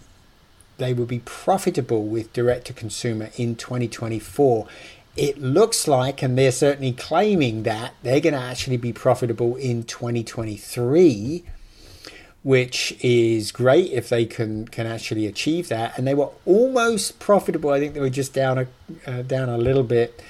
they 0.78 0.94
would 0.94 1.08
be 1.08 1.20
profitable 1.20 2.04
with 2.04 2.32
direct 2.32 2.66
to 2.66 2.72
consumer 2.72 3.30
in 3.36 3.54
2024. 3.54 4.66
It 5.16 5.38
looks 5.38 5.86
like, 5.86 6.22
and 6.22 6.38
they're 6.38 6.52
certainly 6.52 6.92
claiming 6.92 7.64
that 7.64 7.94
they're 8.02 8.20
going 8.20 8.34
to 8.34 8.40
actually 8.40 8.78
be 8.78 8.92
profitable 8.92 9.56
in 9.56 9.84
2023 9.84 11.44
which 12.42 12.96
is 13.00 13.52
great 13.52 13.92
if 13.92 14.08
they 14.08 14.24
can 14.24 14.66
can 14.66 14.86
actually 14.86 15.26
achieve 15.26 15.68
that. 15.68 15.96
And 15.96 16.06
they 16.06 16.14
were 16.14 16.30
almost 16.44 17.18
profitable. 17.18 17.70
I 17.70 17.78
think 17.78 17.94
they 17.94 18.00
were 18.00 18.10
just 18.10 18.34
down 18.34 18.58
a 18.58 18.66
uh, 19.06 19.22
down 19.22 19.48
a 19.48 19.58
little 19.58 19.84
bit 19.84 20.22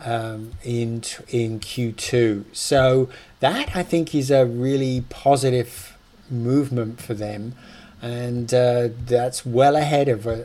um, 0.00 0.52
in 0.62 1.02
in 1.28 1.60
Q2. 1.60 2.44
So 2.52 3.08
that 3.40 3.74
I 3.74 3.82
think 3.82 4.14
is 4.14 4.30
a 4.30 4.44
really 4.46 5.04
positive 5.08 5.96
movement 6.30 7.00
for 7.00 7.14
them. 7.14 7.54
And 8.04 8.52
uh, 8.52 8.88
that's 9.06 9.46
well 9.46 9.76
ahead 9.76 10.10
of 10.10 10.26
uh, 10.26 10.44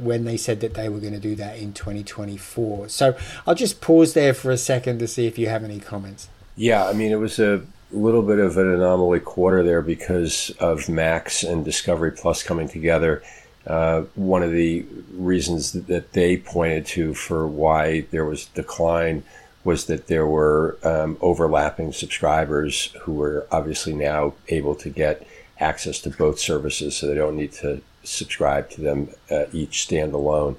when 0.00 0.24
they 0.26 0.36
said 0.36 0.60
that 0.60 0.74
they 0.74 0.90
were 0.90 0.98
going 0.98 1.14
to 1.14 1.18
do 1.18 1.34
that 1.36 1.56
in 1.56 1.72
2024. 1.72 2.90
So 2.90 3.16
I'll 3.46 3.54
just 3.54 3.80
pause 3.80 4.12
there 4.12 4.34
for 4.34 4.50
a 4.50 4.58
second 4.58 4.98
to 4.98 5.08
see 5.08 5.26
if 5.26 5.38
you 5.38 5.48
have 5.48 5.64
any 5.64 5.80
comments. 5.80 6.28
Yeah, 6.56 6.86
I 6.86 6.92
mean, 6.92 7.10
it 7.10 7.16
was 7.16 7.38
a 7.38 7.62
little 7.90 8.20
bit 8.20 8.38
of 8.38 8.58
an 8.58 8.70
anomaly 8.70 9.20
quarter 9.20 9.62
there 9.62 9.80
because 9.80 10.50
of 10.60 10.90
Max 10.90 11.42
and 11.42 11.64
Discovery 11.64 12.10
Plus 12.10 12.42
coming 12.42 12.68
together. 12.68 13.22
Uh, 13.66 14.02
one 14.14 14.42
of 14.42 14.50
the 14.50 14.84
reasons 15.14 15.72
that 15.72 16.12
they 16.12 16.36
pointed 16.36 16.84
to 16.84 17.14
for 17.14 17.46
why 17.46 18.02
there 18.10 18.26
was 18.26 18.44
decline 18.48 19.22
was 19.64 19.86
that 19.86 20.08
there 20.08 20.26
were 20.26 20.76
um, 20.84 21.16
overlapping 21.22 21.94
subscribers 21.94 22.92
who 23.00 23.14
were 23.14 23.46
obviously 23.50 23.94
now 23.94 24.34
able 24.48 24.74
to 24.74 24.90
get 24.90 25.26
access 25.60 26.00
to 26.00 26.10
both 26.10 26.38
services, 26.38 26.96
so 26.96 27.06
they 27.06 27.14
don't 27.14 27.36
need 27.36 27.52
to 27.52 27.80
subscribe 28.02 28.70
to 28.70 28.80
them 28.80 29.08
uh, 29.30 29.44
each 29.52 29.86
standalone. 29.88 30.56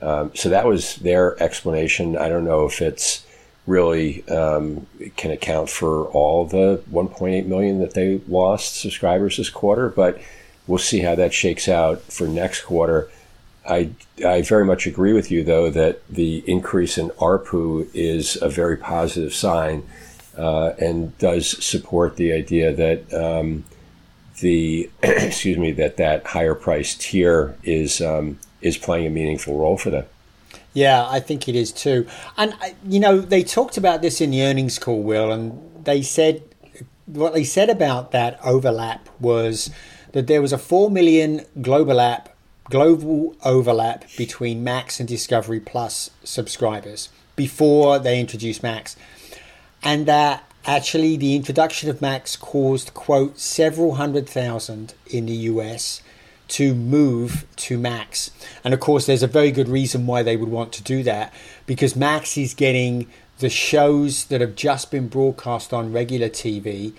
Um, 0.00 0.32
so 0.34 0.48
that 0.48 0.66
was 0.66 0.96
their 0.96 1.40
explanation. 1.42 2.16
I 2.16 2.28
don't 2.28 2.44
know 2.44 2.66
if 2.66 2.82
it's 2.82 3.24
really 3.66 4.26
um, 4.28 4.86
can 5.16 5.30
account 5.30 5.70
for 5.70 6.06
all 6.06 6.44
the 6.44 6.82
1.8 6.90 7.46
million 7.46 7.78
that 7.78 7.94
they 7.94 8.20
lost 8.28 8.80
subscribers 8.80 9.36
this 9.36 9.50
quarter, 9.50 9.88
but 9.88 10.20
we'll 10.66 10.78
see 10.78 11.00
how 11.00 11.14
that 11.14 11.32
shakes 11.32 11.68
out 11.68 12.02
for 12.02 12.26
next 12.26 12.62
quarter. 12.62 13.08
I, 13.68 13.90
I 14.26 14.42
very 14.42 14.64
much 14.64 14.86
agree 14.86 15.12
with 15.12 15.30
you, 15.30 15.44
though, 15.44 15.70
that 15.70 16.06
the 16.08 16.42
increase 16.50 16.98
in 16.98 17.10
ARPU 17.10 17.88
is 17.94 18.36
a 18.42 18.48
very 18.48 18.76
positive 18.76 19.32
sign 19.32 19.84
uh, 20.36 20.70
and 20.80 21.16
does 21.18 21.64
support 21.64 22.16
the 22.16 22.32
idea 22.32 22.72
that 22.72 23.14
um, 23.14 23.64
the 24.42 24.90
excuse 25.02 25.56
me 25.56 25.72
that 25.72 25.96
that 25.96 26.26
higher 26.26 26.54
price 26.54 26.94
tier 26.94 27.56
is 27.64 28.02
um, 28.02 28.38
is 28.60 28.76
playing 28.76 29.06
a 29.06 29.10
meaningful 29.10 29.58
role 29.58 29.78
for 29.78 29.88
them. 29.88 30.04
Yeah, 30.74 31.06
I 31.08 31.20
think 31.20 31.48
it 31.48 31.54
is 31.54 31.70
too. 31.72 32.06
And, 32.36 32.54
uh, 32.54 32.70
you 32.86 32.98
know, 32.98 33.20
they 33.20 33.42
talked 33.42 33.76
about 33.76 34.00
this 34.00 34.20
in 34.22 34.30
the 34.30 34.42
earnings 34.42 34.78
call, 34.78 35.02
Will, 35.02 35.30
and 35.30 35.84
they 35.84 36.02
said 36.02 36.42
what 37.06 37.34
they 37.34 37.44
said 37.44 37.68
about 37.68 38.12
that 38.12 38.38
overlap 38.44 39.08
was 39.20 39.70
that 40.12 40.26
there 40.26 40.40
was 40.40 40.52
a 40.52 40.58
4 40.58 40.90
million 40.90 41.44
global 41.60 42.00
app 42.00 42.30
global 42.70 43.34
overlap 43.44 44.04
between 44.16 44.64
Max 44.64 44.98
and 44.98 45.08
Discovery 45.08 45.60
Plus 45.60 46.10
subscribers 46.24 47.10
before 47.36 47.98
they 47.98 48.18
introduced 48.20 48.62
Max. 48.62 48.96
And 49.82 50.06
that 50.06 50.44
actually 50.66 51.16
the 51.16 51.34
introduction 51.36 51.90
of 51.90 52.00
Max 52.00 52.36
caused, 52.36 52.94
quote, 52.94 53.38
several 53.38 53.96
hundred 53.96 54.28
thousand 54.28 54.94
in 55.06 55.26
the 55.26 55.32
US 55.32 56.02
to 56.48 56.74
move 56.74 57.46
to 57.56 57.78
Max. 57.78 58.30
And 58.62 58.74
of 58.74 58.80
course, 58.80 59.06
there's 59.06 59.22
a 59.22 59.28
very 59.28 59.50
good 59.50 59.68
reason 59.68 60.06
why 60.06 60.22
they 60.22 60.36
would 60.36 60.50
want 60.50 60.72
to 60.74 60.82
do 60.82 61.02
that 61.04 61.32
because 61.66 61.96
Max 61.96 62.36
is 62.36 62.54
getting 62.54 63.06
the 63.38 63.48
shows 63.48 64.26
that 64.26 64.40
have 64.40 64.54
just 64.54 64.90
been 64.90 65.08
broadcast 65.08 65.72
on 65.72 65.92
regular 65.92 66.28
TV 66.28 66.92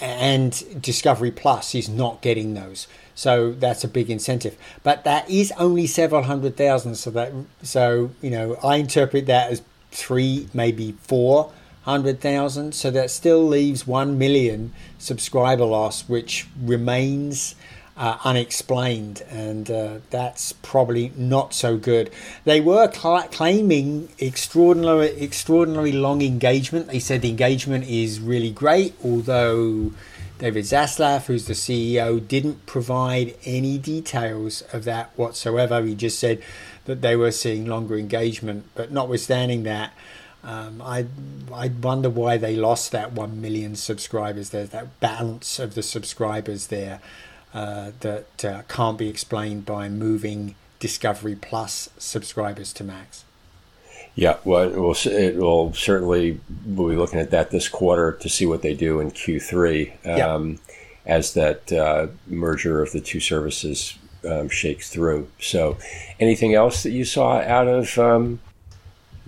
and 0.00 0.82
Discovery 0.82 1.30
Plus 1.30 1.74
is 1.74 1.88
not 1.88 2.20
getting 2.20 2.54
those. 2.54 2.86
So 3.14 3.52
that's 3.52 3.82
a 3.84 3.88
big 3.88 4.10
incentive. 4.10 4.56
But 4.82 5.04
that 5.04 5.28
is 5.28 5.52
only 5.58 5.86
several 5.86 6.22
hundred 6.22 6.56
thousand. 6.56 6.94
So 6.96 7.10
that 7.10 7.32
so 7.62 8.10
you 8.22 8.30
know 8.30 8.56
I 8.62 8.76
interpret 8.76 9.26
that 9.26 9.50
as 9.50 9.62
three, 9.90 10.48
maybe 10.54 10.92
four 11.02 11.50
hundred 11.88 12.20
thousand. 12.20 12.74
So 12.74 12.90
that 12.90 13.10
still 13.10 13.46
leaves 13.46 13.86
one 13.86 14.18
million 14.18 14.72
subscriber 14.98 15.64
loss, 15.64 16.08
which 16.08 16.46
remains 16.60 17.54
uh, 17.98 18.16
unexplained, 18.24 19.22
and 19.28 19.68
uh, 19.70 19.98
that's 20.10 20.52
probably 20.52 21.12
not 21.16 21.52
so 21.52 21.76
good. 21.76 22.10
They 22.44 22.60
were 22.60 22.90
cl- 22.92 23.26
claiming 23.28 24.08
extraordinary, 24.18 25.08
extraordinary 25.20 25.90
long 25.90 26.22
engagement. 26.22 26.86
They 26.86 27.00
said 27.00 27.22
the 27.22 27.30
engagement 27.30 27.86
is 27.88 28.20
really 28.20 28.52
great, 28.52 28.94
although 29.04 29.92
David 30.38 30.64
Zaslav, 30.64 31.26
who's 31.26 31.46
the 31.46 31.54
CEO, 31.54 32.26
didn't 32.26 32.66
provide 32.66 33.34
any 33.44 33.78
details 33.78 34.62
of 34.72 34.84
that 34.84 35.10
whatsoever. 35.16 35.82
He 35.82 35.96
just 35.96 36.20
said 36.20 36.40
that 36.84 37.02
they 37.02 37.16
were 37.16 37.32
seeing 37.32 37.66
longer 37.66 37.98
engagement, 37.98 38.66
but 38.76 38.92
notwithstanding 38.92 39.64
that. 39.64 39.92
Um, 40.44 40.80
I 40.80 41.06
I 41.52 41.68
wonder 41.68 42.08
why 42.08 42.36
they 42.36 42.54
lost 42.56 42.92
that 42.92 43.12
one 43.12 43.40
million 43.40 43.74
subscribers. 43.76 44.50
There's 44.50 44.70
that 44.70 45.00
balance 45.00 45.58
of 45.58 45.74
the 45.74 45.82
subscribers 45.82 46.68
there 46.68 47.00
uh, 47.52 47.92
that 48.00 48.44
uh, 48.44 48.62
can't 48.68 48.98
be 48.98 49.08
explained 49.08 49.66
by 49.66 49.88
moving 49.88 50.54
Discovery 50.78 51.34
Plus 51.34 51.88
subscribers 51.98 52.72
to 52.74 52.84
Max. 52.84 53.24
Yeah, 54.14 54.38
well, 54.44 54.68
it 54.68 54.76
will, 54.76 54.96
it 55.06 55.36
will 55.36 55.72
certainly 55.74 56.40
we'll 56.66 56.88
be 56.88 56.96
looking 56.96 57.20
at 57.20 57.30
that 57.30 57.50
this 57.50 57.68
quarter 57.68 58.12
to 58.12 58.28
see 58.28 58.46
what 58.46 58.62
they 58.62 58.74
do 58.74 58.98
in 59.00 59.12
Q3 59.12 59.92
um, 60.06 60.58
yeah. 60.58 60.74
as 61.06 61.34
that 61.34 61.72
uh, 61.72 62.08
merger 62.26 62.82
of 62.82 62.90
the 62.90 63.00
two 63.00 63.20
services 63.20 63.96
um, 64.28 64.48
shakes 64.48 64.90
through. 64.90 65.28
So, 65.40 65.78
anything 66.18 66.54
else 66.54 66.82
that 66.82 66.90
you 66.90 67.04
saw 67.04 67.38
out 67.38 67.68
of 67.68 67.96
um, 67.96 68.40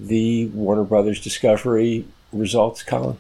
the 0.01 0.47
Warner 0.47 0.85
Brothers 0.85 1.21
Discovery 1.21 2.07
results, 2.33 2.83
Colin? 2.83 3.19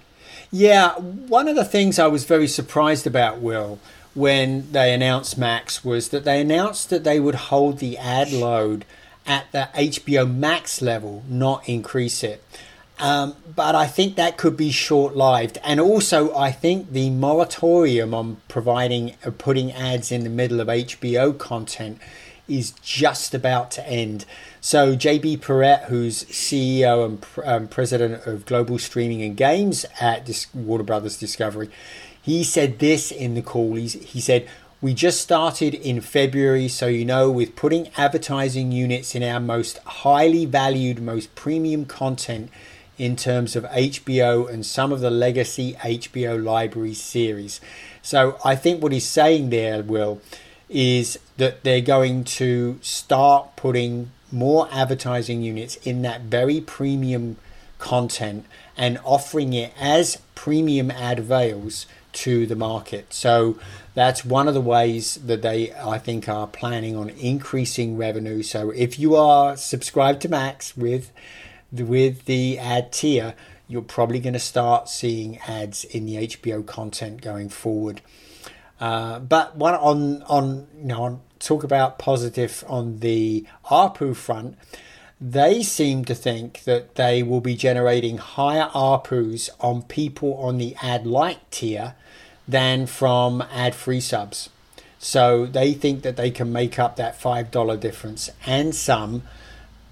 Yeah, 0.50 0.94
one 0.94 1.46
of 1.46 1.54
the 1.54 1.64
things 1.64 1.99
I 1.99 2.08
was 2.08 2.25
very 2.25 2.49
surprised 2.49 3.06
about, 3.06 3.38
Will, 3.38 3.78
when 4.14 4.72
they 4.72 4.92
announced 4.92 5.38
Max 5.38 5.84
was 5.84 6.08
that 6.08 6.25
they 6.25 6.40
announced 6.40 6.90
that 6.90 7.04
they 7.04 7.20
would 7.20 7.37
hold 7.37 7.78
the 7.78 7.96
ad 7.96 8.32
load 8.32 8.84
at 9.26 9.50
the 9.52 9.68
HBO 9.75 10.32
Max 10.32 10.82
level, 10.82 11.22
not 11.28 11.68
increase 11.68 12.25
it. 12.25 12.42
Um, 12.99 13.34
but 13.56 13.75
I 13.75 13.87
think 13.87 14.16
that 14.16 14.37
could 14.37 14.56
be 14.56 14.70
short 14.70 15.16
lived. 15.16 15.58
And 15.64 15.80
also, 15.80 16.34
I 16.34 16.52
think 16.52 16.92
the 16.92 17.08
moratorium 17.10 18.12
on 18.12 18.38
providing, 18.49 19.14
uh, 19.25 19.30
putting 19.30 19.72
ads 19.72 20.12
in 20.12 20.22
the 20.22 20.30
middle 20.30 20.60
of 20.60 20.68
HBO 20.68 21.37
content 21.38 21.99
is 22.50 22.73
just 22.83 23.35
about 23.35 23.71
to 23.73 23.88
end. 23.88 24.25
So, 24.61 24.95
JB 24.97 25.38
Perrette, 25.40 25.85
who's 25.85 26.25
CEO 26.25 27.04
and 27.04 27.26
um, 27.45 27.69
president 27.69 28.26
of 28.26 28.45
global 28.45 28.78
streaming 28.78 29.23
and 29.23 29.37
games 29.37 29.87
at 30.00 30.28
Warner 30.52 30.85
Brothers 30.85 31.19
Discovery, 31.19 31.71
he 32.21 32.45
said 32.45 32.78
this 32.78 33.11
in 33.11 33.35
the 33.35 33.42
call. 33.42 33.75
He's, 33.76 33.95
he 33.95 34.21
said, 34.21 34.49
We 34.80 34.92
just 34.92 35.21
started 35.21 35.75
in 35.75 36.00
February, 36.00 36.69
so 36.69 36.87
you 36.87 37.04
know, 37.04 37.30
with 37.30 37.57
putting 37.57 37.88
advertising 37.97 38.73
units 38.73 39.14
in 39.14 39.23
our 39.23 39.40
most 39.40 39.78
highly 39.78 40.45
valued, 40.45 41.00
most 41.00 41.35
premium 41.35 41.87
content 41.87 42.50
in 43.00 43.16
terms 43.16 43.57
of 43.57 43.64
HBO 43.64 44.47
and 44.47 44.66
some 44.66 44.92
of 44.92 45.00
the 45.00 45.11
legacy 45.11 45.73
HBO 45.80 46.42
library 46.45 46.92
series. 46.92 47.59
So 48.02 48.38
I 48.45 48.57
think 48.57 48.83
what 48.83 48.92
he's 48.92 49.07
saying 49.07 49.49
there, 49.49 49.83
Will, 49.83 50.21
is 50.71 51.19
that 51.37 51.65
they're 51.65 51.81
going 51.81 52.23
to 52.23 52.79
start 52.81 53.57
putting 53.57 54.11
more 54.33 54.69
advertising 54.71 55.43
units 55.43 55.77
in 55.79 56.03
that 56.03 56.23
very 56.23 56.61
premium 56.61 57.37
content 57.79 58.47
and 58.77 58.99
offering 59.05 59.53
it 59.53 59.73
as 59.79 60.19
premium 60.35 60.91
ad 60.91 61.19
avails 61.19 61.87
to 62.12 62.47
the 62.47 62.57
market. 62.57 63.12
So 63.12 63.59
that's 63.95 64.25
one 64.25 64.49
of 64.49 64.55
the 64.55 64.61
ways 64.61 65.17
that 65.17 65.43
they, 65.43 65.73
I 65.75 65.99
think, 65.99 66.29
are 66.29 66.47
planning 66.47 66.97
on 66.97 67.11
increasing 67.11 67.97
revenue. 67.97 68.43
So 68.43 68.71
if 68.71 68.99
you 68.99 69.17
are 69.17 69.57
subscribed 69.57 70.23
to 70.23 70.29
Max 70.29 70.77
with 70.77 71.11
with 71.73 72.25
the 72.25 72.59
ad 72.59 72.93
tier, 72.93 73.35
you're 73.69 73.83
probably 73.83 74.19
going 74.19 74.33
to 74.33 74.41
start 74.41 74.89
seeing 74.89 75.39
ads 75.39 75.85
in 75.85 76.04
the 76.06 76.17
HBO 76.26 76.67
content 76.67 77.21
going 77.21 77.49
forward. 77.49 78.00
Uh, 78.80 79.19
but 79.21 79.56
one 79.56 79.75
on 79.75 80.23
on 80.23 80.66
you 80.76 80.86
know 80.86 81.02
on 81.02 81.21
talk 81.38 81.62
about 81.62 81.99
positive 81.99 82.64
on 82.66 82.99
the 83.00 83.47
ARPU 83.66 84.14
front 84.16 84.56
they 85.21 85.62
seem 85.62 86.04
to 86.06 86.14
think 86.14 86.64
that 86.64 86.95
they 86.95 87.23
will 87.23 87.43
be 87.43 87.54
generating 87.54 88.16
higher 88.16 88.69
ARPUs 88.73 89.50
on 89.60 89.82
people 89.82 90.34
on 90.38 90.56
the 90.56 90.75
ad 90.82 91.06
light 91.06 91.38
tier 91.50 91.95
than 92.49 92.86
from 92.86 93.43
ad 93.52 93.75
free 93.75 94.00
subs. 94.00 94.49
So 94.99 95.47
they 95.47 95.75
think 95.75 96.02
that 96.02 96.16
they 96.16 96.30
can 96.30 96.52
make 96.52 96.78
up 96.78 96.97
that 96.97 97.21
$5 97.21 97.80
difference 97.80 98.30
and 98.47 98.75
some 98.75 99.23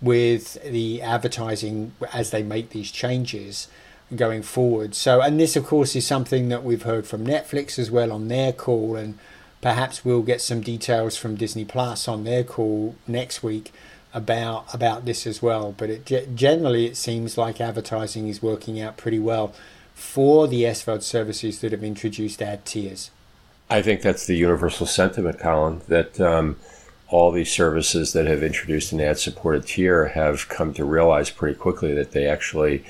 with 0.01 0.63
the 0.63 1.03
advertising 1.03 1.93
as 2.13 2.31
they 2.31 2.43
make 2.43 2.71
these 2.71 2.91
changes 2.91 3.69
going 4.15 4.43
forward. 4.43 4.95
So, 4.95 5.21
and 5.21 5.39
this, 5.39 5.57
of 5.57 5.67
course, 5.67 5.95
is 5.95 6.07
something 6.07 6.49
that 6.49 6.65
we've 6.65 6.83
heard 6.83 7.07
from 7.07 7.27
Netflix 7.27 7.79
as 7.79 7.91
well 7.91 8.13
on 8.13 8.29
their 8.29 8.53
call, 8.53 8.97
and 8.97 9.19
perhaps 9.61 10.05
we'll 10.05 10.23
get 10.23 10.41
some 10.41 10.61
details 10.61 11.17
from 11.17 11.37
Disney 11.37 11.65
Plus 11.65 12.09
on 12.09 12.25
their 12.25 12.45
call 12.45 12.97
next 13.07 13.43
week 13.43 13.73
about 14.15 14.73
about 14.73 15.05
this 15.05 15.27
as 15.27 15.43
well. 15.43 15.75
But 15.77 15.91
it 15.91 16.35
generally 16.35 16.87
it 16.87 16.97
seems 16.97 17.37
like 17.37 17.61
advertising 17.61 18.29
is 18.29 18.43
working 18.43 18.81
out 18.81 18.97
pretty 18.97 19.19
well 19.19 19.55
for 19.95 20.49
the 20.49 20.63
SVOD 20.63 21.03
services 21.03 21.61
that 21.61 21.73
have 21.73 21.85
introduced 21.85 22.41
ad 22.41 22.65
tiers. 22.65 23.11
I 23.69 23.83
think 23.83 24.01
that's 24.01 24.27
the 24.27 24.37
universal 24.37 24.87
sentiment, 24.87 25.39
Colin. 25.39 25.83
That 25.89 26.19
um, 26.21 26.57
all 27.09 27.33
these 27.33 27.51
services 27.51 28.13
that 28.13 28.27
have 28.27 28.43
introduced 28.43 28.93
an 28.93 29.01
ad-supported 29.01 29.67
tier 29.67 30.09
have 30.09 30.49
come 30.49 30.75
to 30.75 30.85
realize 30.85 31.31
pretty 31.31 31.59
quickly 31.59 31.95
that 31.95 32.13
they 32.13 32.27
actually 32.27 32.85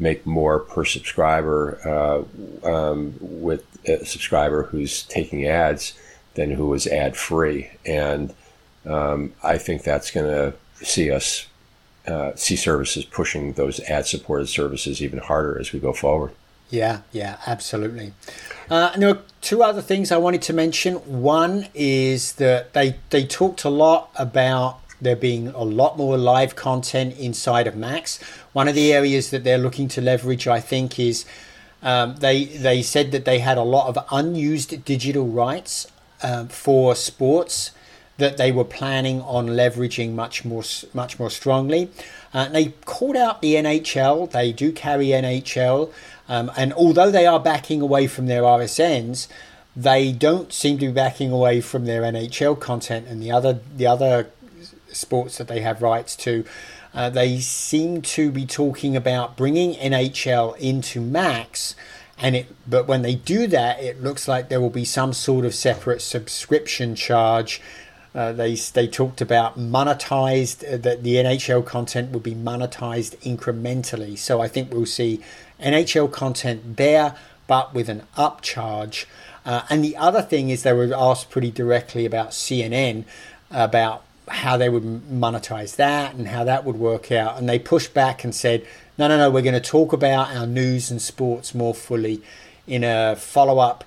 make 0.00 0.26
more 0.26 0.58
per 0.58 0.84
subscriber 0.84 1.78
uh, 1.86 2.68
um, 2.68 3.14
with 3.20 3.64
a 3.86 4.04
subscriber 4.04 4.64
who's 4.64 5.04
taking 5.04 5.46
ads 5.46 5.98
than 6.34 6.50
who 6.52 6.72
is 6.74 6.86
ad 6.86 7.16
free. 7.16 7.70
And 7.86 8.34
um, 8.86 9.34
I 9.42 9.58
think 9.58 9.82
that's 9.82 10.10
going 10.10 10.26
to 10.26 10.84
see 10.84 11.10
us 11.10 11.46
uh, 12.06 12.34
see 12.34 12.56
services 12.56 13.04
pushing 13.04 13.52
those 13.52 13.78
ad 13.80 14.06
supported 14.06 14.48
services 14.48 15.02
even 15.02 15.18
harder 15.18 15.58
as 15.58 15.72
we 15.72 15.78
go 15.78 15.92
forward. 15.92 16.32
Yeah, 16.70 17.02
yeah, 17.12 17.38
absolutely. 17.46 18.14
Uh, 18.70 18.90
and 18.94 19.02
there 19.02 19.10
are 19.10 19.22
two 19.40 19.62
other 19.62 19.82
things 19.82 20.10
I 20.10 20.16
wanted 20.16 20.42
to 20.42 20.52
mention. 20.52 20.94
One 20.96 21.66
is 21.74 22.34
that 22.34 22.72
they 22.72 22.96
they 23.10 23.24
talked 23.26 23.64
a 23.64 23.70
lot 23.70 24.10
about 24.16 24.80
there 25.00 25.16
being 25.16 25.48
a 25.48 25.62
lot 25.62 25.96
more 25.96 26.16
live 26.16 26.56
content 26.56 27.16
inside 27.18 27.66
of 27.66 27.76
Max. 27.76 28.20
One 28.52 28.68
of 28.68 28.74
the 28.74 28.92
areas 28.92 29.30
that 29.30 29.44
they're 29.44 29.58
looking 29.58 29.88
to 29.88 30.00
leverage, 30.00 30.46
I 30.46 30.60
think, 30.60 30.98
is 30.98 31.24
um, 31.82 32.16
they 32.16 32.44
they 32.44 32.82
said 32.82 33.12
that 33.12 33.24
they 33.24 33.38
had 33.38 33.58
a 33.58 33.62
lot 33.62 33.88
of 33.88 34.04
unused 34.10 34.84
digital 34.84 35.26
rights 35.26 35.86
um, 36.22 36.48
for 36.48 36.94
sports 36.94 37.72
that 38.18 38.36
they 38.36 38.52
were 38.52 38.64
planning 38.64 39.22
on 39.22 39.48
leveraging 39.48 40.12
much 40.12 40.44
more 40.44 40.62
much 40.92 41.18
more 41.18 41.30
strongly. 41.30 41.90
Uh, 42.32 42.48
they 42.48 42.66
called 42.84 43.16
out 43.16 43.42
the 43.42 43.54
NHL. 43.54 44.30
They 44.30 44.52
do 44.52 44.72
carry 44.72 45.06
NHL, 45.06 45.92
um, 46.28 46.50
and 46.56 46.72
although 46.74 47.10
they 47.10 47.26
are 47.26 47.40
backing 47.40 47.80
away 47.80 48.06
from 48.06 48.26
their 48.26 48.42
RSNs, 48.42 49.26
they 49.74 50.12
don't 50.12 50.52
seem 50.52 50.78
to 50.78 50.86
be 50.86 50.92
backing 50.92 51.32
away 51.32 51.60
from 51.60 51.86
their 51.86 52.02
NHL 52.02 52.58
content 52.60 53.06
and 53.08 53.22
the 53.22 53.32
other 53.32 53.60
the 53.76 53.86
other 53.86 54.28
sports 54.92 55.38
that 55.38 55.48
they 55.48 55.60
have 55.60 55.82
rights 55.82 56.16
to. 56.16 56.44
Uh, 56.92 57.08
they 57.08 57.38
seem 57.38 58.02
to 58.02 58.30
be 58.30 58.44
talking 58.44 58.96
about 58.96 59.36
bringing 59.36 59.74
NHL 59.74 60.56
into 60.58 61.00
Max, 61.00 61.76
and 62.18 62.34
it. 62.34 62.54
But 62.68 62.86
when 62.86 63.02
they 63.02 63.14
do 63.14 63.46
that, 63.46 63.82
it 63.82 64.02
looks 64.02 64.26
like 64.26 64.48
there 64.48 64.60
will 64.60 64.70
be 64.70 64.84
some 64.84 65.12
sort 65.12 65.44
of 65.44 65.54
separate 65.54 66.02
subscription 66.02 66.94
charge 66.94 67.60
uh, 68.14 68.32
they 68.32 68.54
they 68.54 68.88
talked 68.88 69.20
about 69.20 69.58
monetized 69.58 70.64
uh, 70.64 70.76
that 70.78 71.02
the 71.02 71.14
NHL 71.14 71.64
content 71.64 72.10
will 72.10 72.20
be 72.20 72.34
monetized 72.34 73.16
incrementally. 73.18 74.18
So 74.18 74.40
I 74.40 74.48
think 74.48 74.72
we'll 74.72 74.86
see 74.86 75.20
NHL 75.60 76.10
content 76.10 76.76
there, 76.76 77.14
but 77.46 77.72
with 77.72 77.88
an 77.88 78.02
upcharge. 78.16 79.06
Uh, 79.46 79.62
and 79.70 79.84
the 79.84 79.96
other 79.96 80.22
thing 80.22 80.50
is 80.50 80.64
they 80.64 80.72
were 80.72 80.92
asked 80.94 81.30
pretty 81.30 81.50
directly 81.50 82.04
about 82.04 82.30
CNN 82.30 83.04
about 83.50 84.04
how 84.30 84.56
they 84.56 84.68
would 84.68 84.82
monetize 84.82 85.76
that 85.76 86.14
and 86.14 86.28
how 86.28 86.44
that 86.44 86.64
would 86.64 86.76
work 86.76 87.10
out. 87.10 87.38
And 87.38 87.48
they 87.48 87.58
pushed 87.58 87.92
back 87.92 88.24
and 88.24 88.34
said, 88.34 88.66
no, 88.96 89.08
no, 89.08 89.16
no, 89.16 89.30
we're 89.30 89.42
going 89.42 89.54
to 89.54 89.60
talk 89.60 89.92
about 89.92 90.34
our 90.34 90.46
news 90.46 90.90
and 90.90 91.00
sports 91.00 91.54
more 91.54 91.74
fully 91.74 92.22
in 92.66 92.84
a 92.84 93.16
follow 93.16 93.58
up 93.58 93.84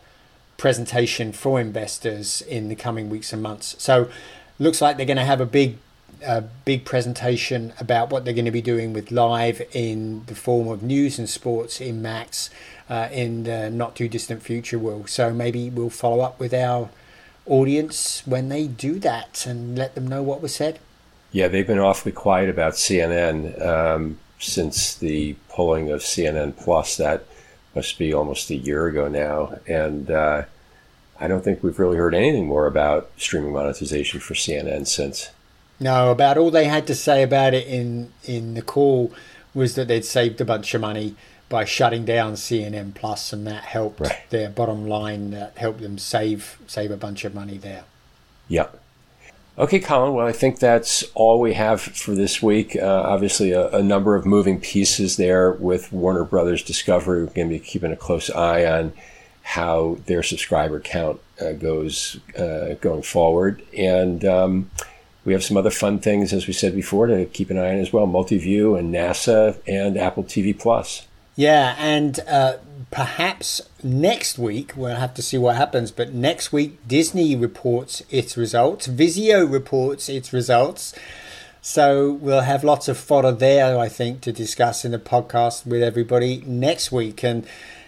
presentation 0.58 1.32
for 1.32 1.60
investors 1.60 2.42
in 2.42 2.70
the 2.70 2.76
coming 2.76 3.10
weeks 3.10 3.32
and 3.34 3.42
months. 3.42 3.76
So, 3.80 4.10
looks 4.60 4.82
like 4.82 4.98
they're 4.98 5.06
going 5.06 5.18
to 5.18 5.26
have 5.26 5.42
a 5.42 5.46
big, 5.46 5.78
uh, 6.26 6.42
big 6.66 6.86
presentation 6.86 7.74
about 7.80 8.10
what 8.10 8.24
they're 8.24 8.34
going 8.34 8.46
to 8.46 8.52
be 8.52 8.62
doing 8.62 8.94
with 8.94 9.12
live 9.12 9.62
in 9.74 10.26
the 10.26 10.36
form 10.36 10.68
of 10.68 10.84
news 10.84 11.18
and 11.20 11.30
sports 11.30 11.82
in 11.82 12.02
Max 12.02 12.50
uh, 12.90 13.10
in 13.12 13.44
the 13.44 13.70
not 13.70 13.96
too 13.96 14.08
distant 14.08 14.44
future. 14.44 14.78
Will 14.80 15.06
so 15.08 15.34
maybe 15.34 15.70
we'll 15.70 15.90
follow 15.90 16.22
up 16.22 16.40
with 16.40 16.54
our 16.54 16.90
audience 17.46 18.24
when 18.26 18.50
they 18.50 18.68
do 18.68 19.00
that 19.00 19.46
and 19.46 19.78
let 19.78 19.96
them 19.96 20.08
know 20.08 20.24
what 20.24 20.42
was 20.42 20.56
said? 20.56 20.80
Yeah, 21.32 21.48
they've 21.48 21.68
been 21.68 21.80
awfully 21.80 22.12
quiet 22.12 22.50
about 22.50 22.74
CNN 22.74 23.60
um, 23.66 24.20
since 24.40 24.94
the 24.96 25.36
pulling 25.50 25.92
of 25.92 26.02
CNN 26.02 26.56
Plus. 26.58 26.98
That 26.98 27.26
must 27.76 27.98
be 27.98 28.14
almost 28.14 28.50
a 28.50 28.56
year 28.56 28.88
ago 28.88 29.08
now, 29.08 29.58
and 29.68 30.12
uh, 30.12 30.44
I 31.20 31.28
don't 31.28 31.44
think 31.44 31.64
we've 31.64 31.80
really 31.80 31.98
heard 31.98 32.14
anything 32.14 32.46
more 32.46 32.68
about 32.68 33.10
streaming 33.18 33.54
monetization 33.54 34.20
for 34.20 34.36
CNN 34.36 34.88
since. 34.88 35.32
No, 35.80 36.12
about 36.12 36.38
all 36.38 36.52
they 36.52 36.66
had 36.66 36.86
to 36.88 36.96
say 36.96 37.24
about 37.24 37.54
it 37.54 37.68
in 37.68 38.14
in 38.24 38.54
the 38.54 38.62
call 38.62 39.12
was 39.56 39.76
that 39.76 39.88
they'd 39.88 40.06
saved 40.06 40.40
a 40.40 40.46
bunch 40.46 40.74
of 40.74 40.82
money 40.82 41.16
by 41.54 41.66
shutting 41.66 42.04
down 42.04 42.34
CNN 42.34 42.96
Plus, 42.96 43.32
and 43.32 43.46
that 43.46 43.64
helped 43.64 44.00
right. 44.00 44.28
their 44.32 44.50
bottom 44.50 44.88
line. 44.88 45.30
That 45.30 45.56
helped 45.56 45.82
them 45.82 46.00
save 46.00 46.58
save 46.66 46.90
a 46.90 46.98
bunch 46.98 47.26
of 47.26 47.36
money 47.36 47.60
there. 47.60 47.84
Yep. 48.48 48.82
Okay, 49.60 49.80
Colin. 49.80 50.16
Well, 50.16 50.26
I 50.26 50.32
think 50.32 50.58
that's 50.58 51.04
all 51.14 51.40
we 51.40 51.54
have 51.54 51.80
for 51.80 52.16
this 52.16 52.42
week. 52.42 52.76
Uh, 52.76 53.04
obviously, 53.06 53.52
a, 53.52 53.70
a, 53.70 53.84
number 53.84 54.16
of 54.16 54.26
moving 54.26 54.60
pieces 54.60 55.18
there 55.18 55.52
with 55.52 55.94
Warner 55.94 56.24
Brothers 56.24 56.64
Discovery. 56.64 57.20
We're 57.24 57.34
going 57.34 57.50
to 57.50 57.54
be 57.54 57.60
keeping 57.60 57.92
a 57.92 57.96
close 57.96 58.32
eye 58.32 58.66
on 58.66 58.92
how 59.44 60.00
their 60.08 60.24
subscriber 60.24 60.80
count 60.80 61.22
uh, 61.40 61.52
goes 61.52 62.20
uh, 62.36 62.78
going 62.82 63.04
forward, 63.04 63.62
and 63.78 64.26
um, 64.26 64.72
we 65.24 65.34
have 65.34 65.44
some 65.44 65.58
other 65.58 65.70
fun 65.70 66.00
things, 66.00 66.34
as 66.34 66.48
we 66.48 66.54
said 66.54 66.74
before, 66.74 67.06
to 67.06 67.26
keep 67.26 67.52
an 67.52 67.60
eye 67.60 67.74
on 67.74 67.78
as 67.78 67.94
well. 67.94 68.08
Multiview 68.08 68.76
and 68.80 68.92
NASA 68.92 69.62
and 69.68 70.00
Apple 70.00 70.24
TV 70.24 70.58
Plus. 70.58 71.06
Yeah, 71.36 71.76
and 71.80 72.20
uh, 72.28 72.58
perhaps 72.92 73.62
next 73.82 74.38
week 74.38 74.74
we'll 74.76 74.96
have 74.96 75.14
to 75.16 75.22
see 75.22 75.38
what 75.38 75.56
happens. 75.56 75.92
But 75.92 76.14
next 76.14 76.52
week 76.52 76.88
Disney 76.88 77.36
reports 77.36 78.04
its 78.10 78.38
results, 78.38 78.88
Vizio 78.88 79.50
reports 79.50 80.10
its 80.10 80.32
results. 80.32 80.94
So 81.62 82.12
we'll 82.12 82.42
have 82.42 82.64
lots 82.64 82.88
of 82.90 82.98
fodder 82.98 83.32
there, 83.32 83.80
I 83.80 83.88
think, 83.88 84.20
to 84.22 84.34
discuss 84.34 84.84
in 84.84 84.92
the 84.92 85.00
podcast 85.00 85.66
with 85.66 85.82
everybody 85.82 86.44
next 86.46 86.92
week. 86.92 87.24
And 87.24 87.48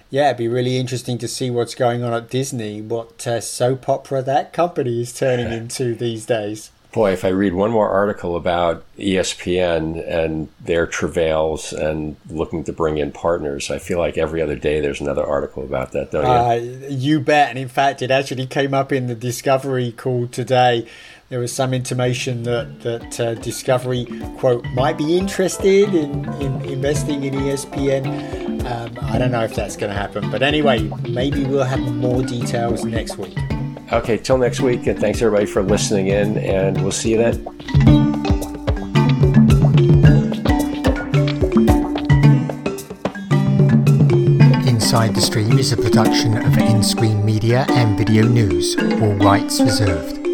yeah, 0.09 0.27
it'd 0.27 0.37
be 0.37 0.47
really 0.47 0.77
interesting 0.77 1.17
to 1.17 1.27
see 1.27 1.49
what's 1.49 1.75
going 1.75 2.01
on 2.01 2.13
at 2.13 2.29
Disney, 2.29 2.81
what 2.81 3.27
uh, 3.27 3.41
soap 3.41 3.89
opera 3.89 4.21
that 4.21 4.53
company 4.53 5.01
is 5.01 5.13
turning 5.13 5.51
into 5.51 5.93
these 5.93 6.25
days 6.25 6.71
boy, 6.95 7.11
if 7.11 7.25
I 7.25 7.27
read 7.27 7.53
one 7.53 7.71
more 7.71 7.89
article 7.89 8.37
about 8.37 8.85
ESPN 8.97 10.01
and 10.09 10.47
their 10.61 10.87
travails 10.87 11.73
and 11.73 12.15
looking 12.29 12.63
to 12.63 12.71
bring 12.71 12.97
in 12.97 13.11
partners, 13.11 13.69
I 13.69 13.79
feel 13.79 13.99
like 13.99 14.17
every 14.17 14.41
other 14.41 14.55
day 14.55 14.79
there's 14.79 15.01
another 15.01 15.23
article 15.23 15.63
about 15.63 15.91
that, 15.91 16.11
don't 16.11 16.23
you? 16.23 16.29
Uh, 16.31 16.87
you 16.89 17.19
bet. 17.19 17.49
And 17.49 17.59
in 17.59 17.67
fact, 17.67 18.01
it 18.01 18.11
actually 18.11 18.47
came 18.47 18.73
up 18.73 18.93
in 18.93 19.07
the 19.07 19.13
Discovery 19.13 19.91
call 19.91 20.27
today. 20.27 20.87
There 21.27 21.39
was 21.41 21.51
some 21.51 21.73
intimation 21.73 22.43
that, 22.43 22.79
that 22.81 23.19
uh, 23.19 23.33
Discovery, 23.35 24.05
quote, 24.37 24.63
might 24.73 24.97
be 24.97 25.17
interested 25.17 25.93
in, 25.93 26.25
in 26.41 26.61
investing 26.61 27.25
in 27.25 27.33
ESPN. 27.33 28.65
Um, 28.65 28.97
I 29.01 29.17
don't 29.17 29.31
know 29.31 29.43
if 29.43 29.53
that's 29.53 29.75
going 29.75 29.91
to 29.91 29.97
happen. 29.97 30.31
But 30.31 30.41
anyway, 30.41 30.83
maybe 31.09 31.43
we'll 31.43 31.65
have 31.65 31.81
more 31.81 32.23
details 32.23 32.85
next 32.85 33.17
week. 33.17 33.37
Okay, 33.93 34.17
till 34.17 34.37
next 34.37 34.61
week, 34.61 34.87
and 34.87 34.99
thanks 34.99 35.21
everybody 35.21 35.45
for 35.45 35.61
listening 35.61 36.07
in, 36.07 36.39
and 36.39 36.81
we'll 36.81 36.91
see 36.91 37.11
you 37.11 37.17
then. 37.17 37.35
Inside 44.67 45.13
the 45.13 45.21
Stream 45.21 45.59
is 45.59 45.71
a 45.71 45.77
production 45.77 46.35
of 46.35 46.53
nScreenMedia 46.53 47.69
and 47.69 47.97
VideoNuze, 47.97 49.01
all 49.01 49.13
rights 49.15 49.61
reserved. 49.61 50.24